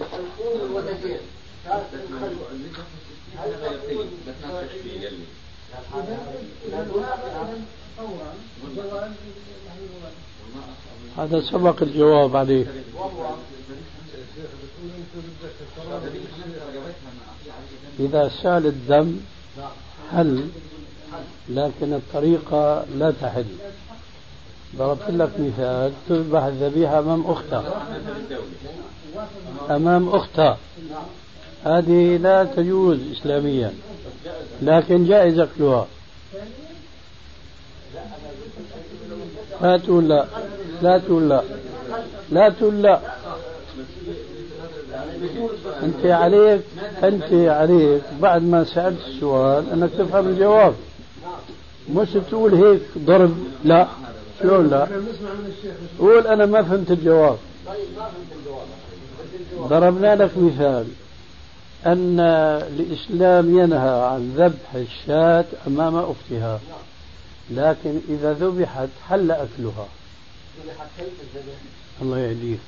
[0.00, 0.76] الحلقوم
[11.18, 12.66] هذا سبق الجواب عليه.
[18.00, 19.16] إذا سال الدم
[20.12, 20.48] حل
[21.48, 23.46] لكن الطريقة لا تحل.
[24.76, 27.86] ضربت لك مثال تذبح الذبيحة أمام أختها.
[29.70, 30.58] أمام أختها.
[31.64, 33.72] هذه لا تجوز إسلاميا
[34.62, 35.86] لكن جائز أكلها.
[39.62, 40.26] لا تقول لا
[40.82, 41.42] لا تقول لا
[42.30, 43.00] لا تقول لا.
[45.82, 46.60] أنت عليك
[47.04, 50.74] أنت عليك بعد ما سألت السؤال أنك تفهم الجواب.
[51.94, 53.86] مش تقول هيك ضرب لا.
[54.42, 54.88] شلون لا؟
[55.98, 57.38] قول أنا ما فهمت الجواب.
[59.58, 60.86] ضربنا لك مثال.
[61.86, 62.20] أن
[62.80, 66.60] الإسلام ينهى عن ذبح الشاة أمام أختها
[67.50, 69.86] لكن إذا ذبحت حل أكلها.
[72.02, 72.58] الله يهديك.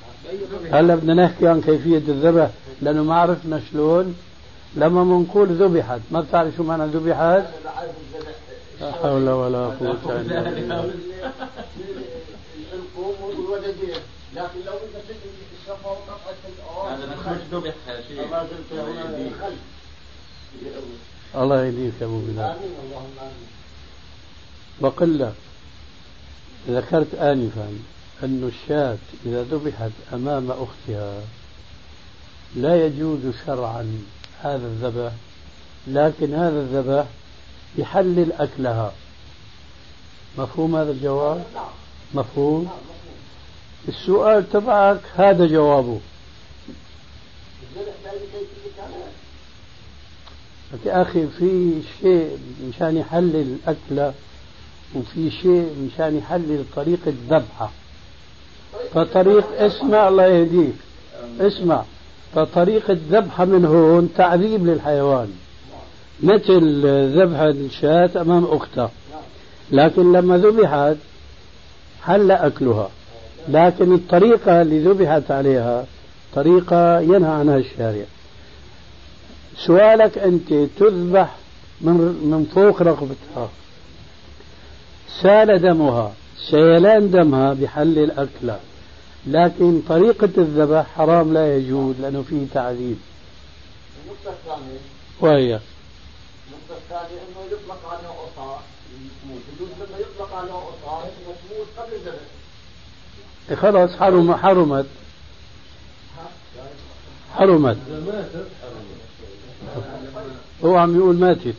[0.71, 2.49] هلا بدنا نحكي عن كيفية الذبح
[2.81, 4.15] لأنه ما عرفنا شلون.
[4.75, 7.43] لما بنقول ذبحت ما بتعرف شو معنى ذبحت؟
[8.81, 10.93] لا حول ولا قوة إلا بالله.
[14.35, 14.95] لكن لو انت
[15.61, 15.89] الشفا
[21.35, 21.93] الله يهديك.
[22.01, 23.49] يا ابو بلال آمين اللهم آمين.
[24.81, 25.33] بقول لك
[26.69, 27.69] ذكرت انفا
[28.23, 31.21] أن الشاة إذا ذبحت أمام أختها
[32.55, 34.03] لا يجوز شرعا
[34.41, 35.11] هذا الذبح
[35.87, 37.05] لكن هذا الذبح
[37.77, 38.93] يحلل أكلها
[40.37, 41.43] مفهوم هذا الجواب؟
[42.13, 42.69] مفهوم؟
[43.87, 45.99] السؤال تبعك هذا جوابه.
[50.85, 52.37] يا أخي في شيء
[52.69, 54.13] مشان يحلل الأكلة
[54.95, 57.71] وفي شيء مشان يحلل طريقة ذبحه
[58.93, 60.73] فطريق اسمع الله يهديك.
[61.39, 61.83] اسمع
[62.35, 65.33] فطريقة ذبحة من هون تعذيب للحيوان.
[66.23, 66.81] مثل
[67.19, 68.91] ذبح الشاة أمام أختها.
[69.71, 70.97] لكن لما ذبحت
[72.01, 72.89] حل أكلها.
[73.49, 75.85] لكن الطريقة اللي ذبحت عليها
[76.35, 78.05] طريقة ينهى عنها الشارع.
[79.57, 81.35] سؤالك أنت تذبح
[81.81, 81.93] من
[82.31, 83.49] من فوق رقبتها.
[85.21, 86.13] سال دمها
[86.51, 88.53] سيلان دمها بحل الأكل
[89.27, 92.97] لكن طريقة الذبح حرام لا يجوز لأنه فيه تعذيب.
[95.21, 95.59] وهي؟
[96.91, 98.59] أنه يطلق على قطع
[99.29, 104.85] يجوز لما يطلق على تموت قبل الذبح خلاص حرم حرمت.
[107.35, 107.77] حرمت.
[110.63, 111.55] هو عم يقول ماتت.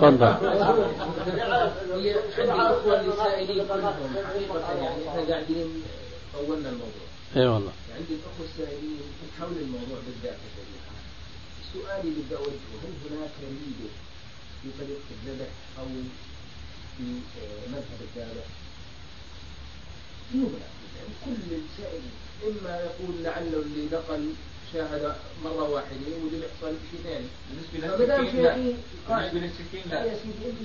[0.00, 0.36] تفضل.
[2.38, 3.94] الاخوه السائلين كلهم
[4.26, 5.82] حقيقه يعني إحنا قاعدين
[6.34, 7.06] طولنا الموضوع
[7.36, 7.72] اي والله.
[7.96, 9.00] عندي الاخوه السائلين
[9.40, 10.38] حول الموضوع بالذات
[12.04, 13.30] اللي بدي اوجهه هل هناك
[14.62, 15.00] في طريقه
[15.78, 15.84] أو
[16.96, 17.04] في
[17.72, 18.00] مذهب
[21.24, 22.02] كل السائل
[22.46, 24.30] اما يقول لعله اللي نقل
[24.72, 25.14] شاهد
[25.44, 27.26] مرة واحدة وده بيحصل شيء ثاني.
[27.72, 28.54] بالنسبة للسكين لا.
[29.08, 30.02] بالنسبة للسكين لا.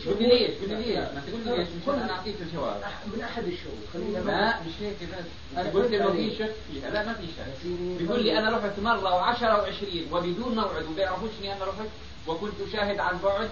[0.06, 2.82] قول لي ليش؟ قول لي ليش؟ ما تقول لي ليش مشان أنا أعطيك الجواب.
[3.16, 5.58] من أحد الشهور خلينا لا مش هيك بس.
[5.58, 6.90] أنا قلت إنه في شك فيها.
[6.90, 7.68] لا ما في شك.
[8.00, 11.88] بيقول لي أنا رحت مرة و10 و20 وبدون موعد وما بيعرفوش أنا رحت
[12.28, 13.50] وكنت شاهد عن بعد.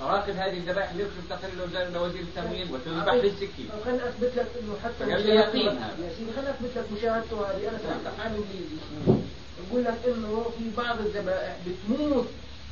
[0.00, 3.68] راقب هذه الذبائح يرسل تقرير لوزير التموين وتذبح بالسكين.
[3.84, 5.68] خليني أثبت لك إنه حتى قال لي يقين.
[5.68, 6.04] هذا.
[6.04, 7.68] يا سيدي خليني أثبت لك مشاهدته هذه.
[7.68, 8.76] أنا سالتك عن انجليزي.
[9.66, 12.26] يقول لك إنه في بعض الذبائح بتموت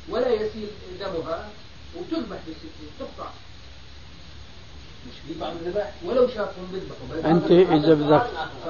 [0.09, 0.67] ولا يسيل
[0.99, 1.47] دمها
[1.95, 3.29] وتذبح بالسكين تقطع.
[5.07, 5.93] مش في بعض الذبائح.
[6.05, 8.27] ولو شافهم بيذبحوا أنت إذا بدك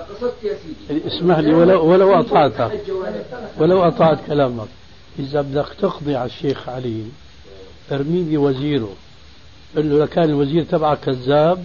[0.09, 0.57] قصدت يا
[0.89, 1.07] سيدي.
[1.07, 2.81] اسمح لي ولو ولو قطعتك
[3.57, 4.67] ولو قطعت كلامك.
[5.19, 7.05] إذا بدك تقضي على الشيخ علي
[7.91, 8.93] ارمي لي وزيره
[9.77, 11.63] قل له لكان الوزير تبعك كذاب.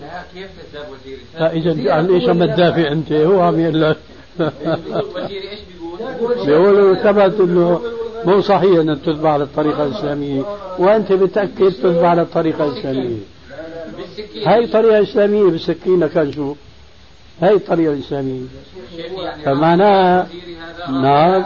[0.00, 3.96] لا كيف كذاب وزيري؟ لا إذا عن إيش عم تدافع أنت؟ هو عم يقول لك
[4.40, 7.80] وزيري إيش بيقول؟ بيقولوا ثبت انه
[8.24, 10.42] مو صحيح إنك تتبع على الطريقة الإسلامية.
[10.78, 13.18] وأنت بتأكد تتبع على الطريقة الاسلاميه
[14.46, 16.54] هاي طريقه اسلاميه بالسكينة كان شو؟
[17.40, 18.42] هاي الطريقة الإسلامية.
[19.44, 20.28] فمعناها
[20.88, 21.44] نعم.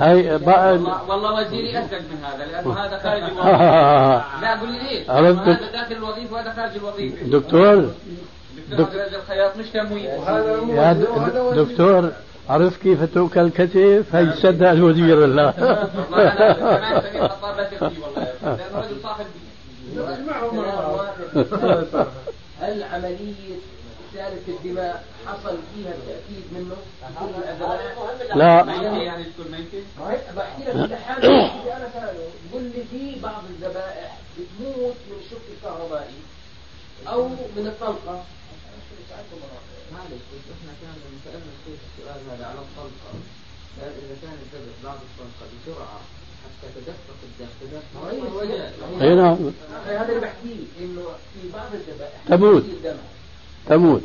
[0.00, 0.78] هاي بقى
[1.08, 5.94] والله وزيري اسلم من هذا لأنه هذا خارج الوظيفه لا قول لي ليش؟ هذا داخل
[5.96, 7.90] الوظيفه وهذا خارج الوظيفه دكتور
[8.70, 10.04] دكتور الخياط مش تمويل
[10.70, 10.92] يا
[11.56, 12.10] دكتور
[12.48, 15.54] عرفت كيف توكل الكتف هي صدق الوزير ولا
[22.60, 23.34] هل عملية
[24.20, 26.76] إسالة الدماء حصل فيها التأكيد منه؟
[28.36, 28.64] لا.
[29.02, 29.82] يعني تكون ممكن
[30.36, 36.14] بحكي لك الحالة أنا سأله بقول لي في بعض الذبائح بتموت من الشق الكهربائي
[37.08, 38.24] أو من الطلقة.
[39.92, 40.94] معلش بس إحنا كان
[41.34, 43.12] الشيخ السؤال هذا على الطلقة
[43.80, 46.00] قال إذا كان الذبح بعد الطلقة بسرعة
[46.44, 48.08] حتى تدفق الدم تدفق
[49.02, 49.52] اي نعم
[49.86, 51.02] هذا اللي بحكيه إنه
[51.34, 52.62] في بعض الذبائح تموت.
[53.66, 54.02] تموت.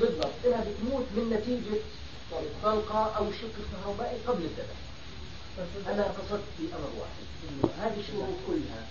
[0.00, 1.80] بالضبط انها بتموت من نتيجه
[2.62, 4.78] طلقه أو شق كهربائي قبل الذبح
[5.88, 8.86] أنا قصدت في أمر واحد انه هذه الشروط كلها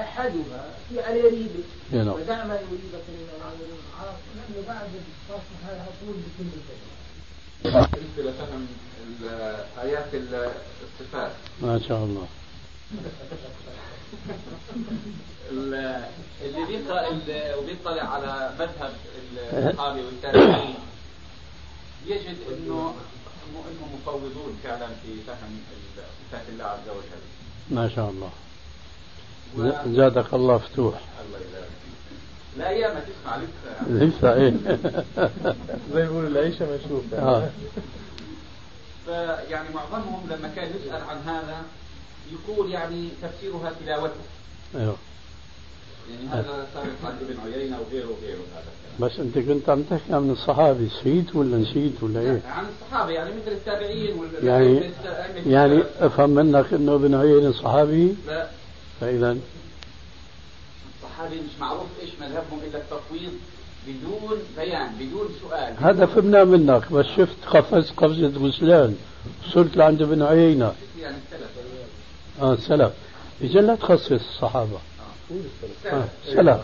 [0.00, 2.08] احدها في عليه ريبه نعم.
[2.08, 3.04] ودع ما يريبك
[4.34, 4.88] لأنه بعد
[5.64, 6.50] هذا طول بكل
[7.64, 8.66] بالنسبة لفهم
[9.82, 11.32] ايات الصفات
[11.62, 12.26] ما شاء الله.
[15.50, 17.08] اللي بيقرا
[17.58, 18.92] وبيطلع على مذهب
[19.42, 20.74] الصحابه والتابعين
[22.06, 22.94] يجد إنه
[23.52, 25.60] انهم مفوضون فعلا في فهم
[25.96, 27.22] صفات الله عز وجل.
[27.70, 28.30] ما شاء الله.
[29.56, 29.70] و...
[29.96, 30.94] زادك الله فتوح.
[30.94, 31.68] الله يبارك
[32.58, 34.50] لا يا ما تسمع لسه لسه إيه
[35.94, 37.50] زي بيقولوا العيشه مشوفه آه.
[39.06, 41.62] فيعني معظمهم لما كان يسأل عن هذا
[42.32, 44.20] يقول يعني تفسيرها تلاوته
[44.74, 44.96] أيوه
[46.10, 48.78] يعني هذا صار عن ابن عيينة وغيره وغيره هذا.
[49.00, 53.30] بس أنت كنت عم تحكي عن الصحابه نسيت ولا نسيت ولا إيه؟ عن الصحابة يعني
[53.30, 54.90] مثل التابعين وال يعني
[55.46, 58.48] يعني أفهم منك إنه ابن عيينة صحابي؟ لا.
[59.00, 59.36] فإذا؟
[61.02, 63.32] الصحابه مش معروف إيش مذهبهم إلا التفويض
[63.86, 65.74] بدون بيان بدون سؤال.
[65.78, 68.96] هذا فهمنا منك بس شفت قفزت قفزة غسلان.
[69.52, 70.72] صرت لعند ابن عيينة.
[71.00, 71.50] يعني السلف.
[72.42, 72.92] آه السلف.
[73.40, 74.78] إذا لا تخصص الصحابة.
[75.86, 76.04] آه.
[76.28, 76.60] السلف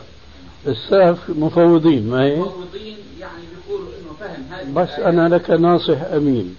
[0.66, 6.56] السلف مفوضين ما هي؟ مفوضين يعني بيقولوا إنه فهم هذه بس أنا لك ناصح أمين.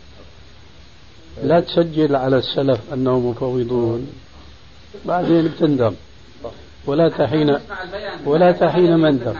[1.44, 4.08] لا تسجل على السلف أنهم مفوضون.
[5.06, 5.96] بعدين بتندم.
[6.88, 7.58] ولا تحين
[8.26, 9.36] ولا تحين مندم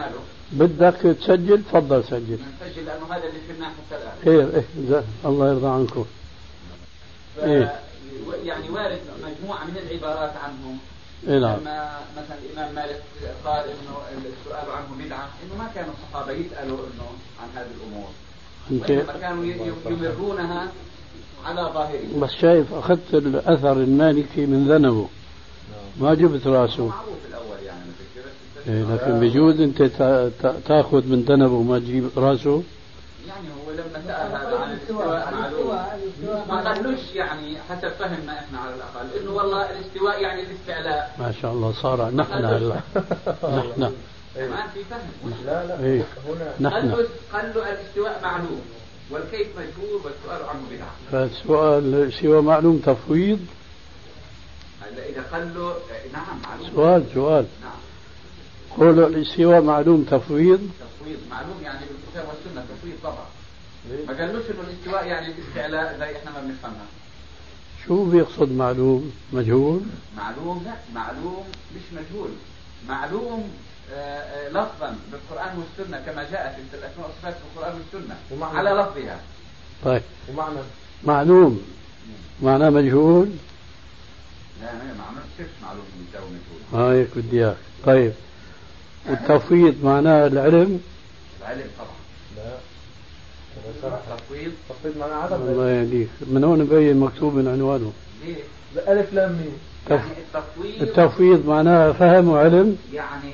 [0.52, 2.38] بدك تسجل تفضل سجل.
[2.60, 6.04] نسجل لأنه هذا اللي فهمناه حتى الان خير إيه الله يرضى عنكم.
[7.42, 7.80] إيه؟
[8.44, 10.78] يعني وارد مجموعة من العبارات عنهم.
[11.28, 11.60] إيه نعم.
[11.60, 13.02] لما مثلا الإمام مالك
[13.44, 13.96] قال إنه
[14.40, 17.06] السؤال عنه بدعة إنه ما كانوا الصحابة يسألوا إنه
[17.42, 18.08] عن هذه الأمور.
[18.70, 19.44] وإنما كانوا
[19.86, 20.68] يمرونها
[21.44, 25.08] على ظاهره بس شايف أخذت الأثر المالكي من ذنبه.
[26.00, 26.86] ما جبت رأسه.
[26.86, 27.80] معروف الأول يعني
[28.68, 29.82] إيه لكن بجوز أنت
[30.66, 32.62] تأخذ من ذنبه وما تجيب رأسه؟
[33.28, 35.68] يعني لما سال هذا عن الاستواء معلوم.
[36.48, 41.16] ما قالوش يعني حسب فهمنا إحنا على الأقل إنه والله الاستواء يعني الاستعلاء.
[41.18, 42.80] ما شاء الله صار نحن هلا.
[43.42, 43.80] نحن.
[44.36, 45.34] ما في فهم.
[45.46, 45.80] لا لا.
[45.80, 46.04] إيه.
[46.28, 46.54] هنا.
[46.60, 47.06] نحن.
[47.32, 48.60] قال له الاستواء معلوم.
[49.10, 50.90] والكيف مجهول والسؤال عنه بدعة.
[51.12, 53.40] فالسؤال سوى معلوم تفويض؟
[54.82, 55.74] هلا إذا قال له
[56.12, 56.70] نعم معلوم.
[56.74, 57.46] سؤال سؤال.
[57.62, 57.72] نعم.
[58.78, 63.26] قول الاستواء معلوم تفويض؟ تفويض معلوم يعني بالكتاب والسنة تفويض طبعا.
[64.08, 66.86] ما قالوش إنه الاستواء يعني الاستعلاء زي إحنا ما بنفهمها.
[67.86, 69.80] شو بيقصد معلوم؟ مجهول؟
[70.16, 71.44] معلوم لا معلوم
[71.76, 72.30] مش مجهول.
[72.88, 73.50] معلوم
[73.92, 78.58] آه، آه، لفظا بالقرآن والسنة كما جاءت في الأسماء والصفات في القرآن والسنة ومعنى.
[78.58, 79.20] على لفظها.
[79.84, 80.02] طيب.
[80.28, 80.58] ومعنى؟
[81.04, 81.62] معلوم.
[82.42, 83.28] معناه مجهول؟
[84.62, 86.82] لا ما ما عملتش معلوم مجهول.
[86.82, 87.56] هايك بدي اياك
[87.86, 88.12] طيب.
[89.06, 90.80] والتفويض معناه العلم؟
[91.40, 91.95] العلم طبعا.
[93.82, 94.52] تفويض.
[94.68, 96.08] تفصيل معنى عدم الله يهديك.
[96.26, 97.92] من هون مبين مكتوب من عنوانه.
[98.24, 99.58] ليه؟ ألف لام ميم.
[99.90, 100.02] يعني
[100.34, 103.30] التفويض التفويض معناه فهم وعلم يعني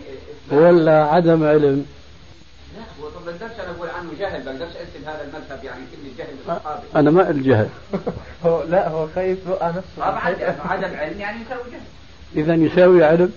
[0.50, 1.86] ولا عدم علم.
[2.76, 6.28] لا هو طب بقدرش أنا أقول عنه جهل بقدرش انسب هذا المذهب يعني كلمة جهل
[6.46, 7.68] للاصحاب أنا ما الجهل
[8.46, 9.80] هو لا هو خايف يوقع نفسه.
[9.96, 10.18] طبعا
[10.64, 12.42] عدم علم يعني يساوي جهل.
[12.42, 13.32] اذا يساوي علم؟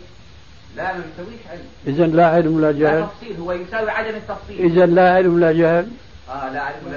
[0.78, 1.66] لا ما يساويش علم.
[1.88, 3.08] اذا لا علم ولا لا جهل.
[3.08, 4.66] تفصيل هو يساوي عدم التفصيل.
[4.72, 5.88] اذا لا علم ولا جهل.
[6.30, 6.95] آه لا جهل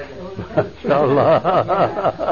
[0.58, 1.36] إن شاء الله.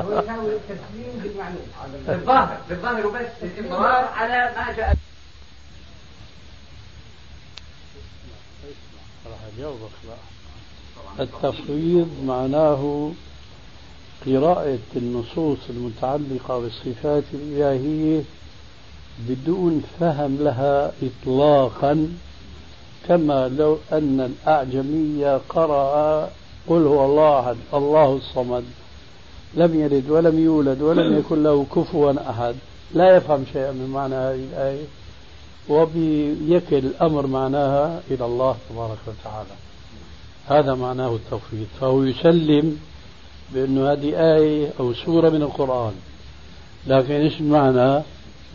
[0.00, 1.66] هو يساوي التسليم بالمعلوم.
[2.06, 4.96] بالظاهر بالظاهر وبس الاصرار على ما جاء.
[9.26, 9.90] راح اجاوبك
[11.20, 13.12] التفويض معناه
[14.26, 18.22] قراءة النصوص المتعلقة بالصفات الإلهية
[19.18, 22.08] بدون فهم لها إطلاقا
[23.08, 26.30] كما لو أن الأعجمي قرأ
[26.68, 28.64] قل هو الله أحد الله الصمد.
[29.54, 32.54] لم يلد ولم يولد ولم يكن له كفوا أحد.
[32.94, 34.84] لا يفهم شيئا من معنى هذه الآية.
[35.68, 39.56] وبيكل الأمر معناها إلى الله تبارك وتعالى.
[40.46, 42.78] هذا معناه التفويض فهو يسلم
[43.54, 45.92] بأنه هذه آية أو سورة من القرآن.
[46.86, 48.02] لكن إيش المعنى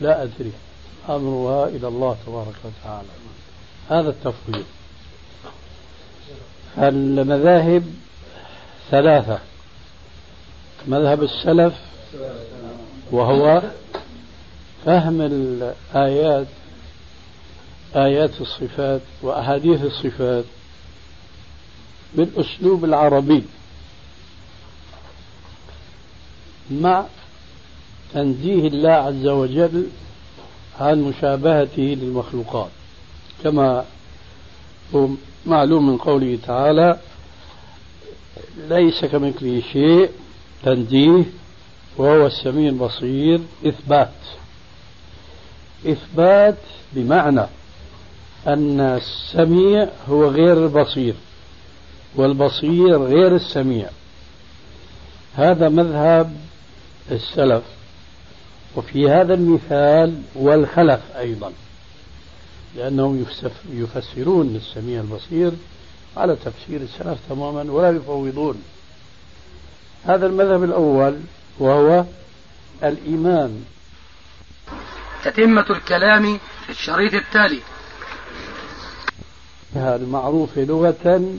[0.01, 0.51] لا أدري.
[1.09, 3.07] أمرها إلى الله تبارك وتعالى.
[3.89, 4.65] هذا التفويض
[6.77, 7.83] المذاهب
[8.91, 9.39] ثلاثة.
[10.87, 11.73] مذهب السلف
[13.11, 13.61] وهو
[14.85, 16.47] فهم الآيات
[17.95, 20.45] آيات الصفات وأحاديث الصفات
[22.15, 23.43] بالأسلوب العربي.
[26.71, 27.05] مع
[28.13, 29.87] تنزيه الله عز وجل
[30.79, 32.69] عن مشابهته للمخلوقات
[33.43, 33.85] كما
[34.95, 35.09] هو
[35.45, 36.99] معلوم من قوله تعالى
[38.69, 40.09] ليس كمثله شيء
[40.63, 41.23] تنزيه
[41.97, 43.39] وهو السميع البصير.
[43.65, 44.13] إثبات.
[45.85, 46.57] إثبات
[46.93, 47.45] بمعنى
[48.47, 51.13] أن السميع هو غير البصير
[52.15, 53.89] والبصير غير السميع.
[55.35, 56.37] هذا مذهب
[57.11, 57.63] السلف.
[58.75, 61.51] وفي هذا المثال والخلف أيضا.
[62.75, 63.25] لأنهم
[63.73, 65.51] يفسرون السميع البصير
[66.17, 68.63] على تفسير السلف تماما ولا يفوضون.
[70.05, 71.19] هذا المذهب الأول
[71.59, 72.05] وهو
[72.83, 73.65] الإيمان.
[75.23, 77.59] تتمة الكلام في الشريط التالي.
[79.75, 81.35] المعروفة لغة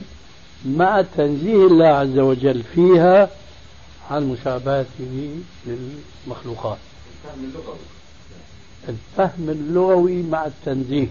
[0.65, 3.29] مع تنزيه الله عز وجل فيها
[4.11, 6.77] عن مشابهته للمخلوقات.
[8.89, 11.07] الفهم اللغوي مع التنزيه.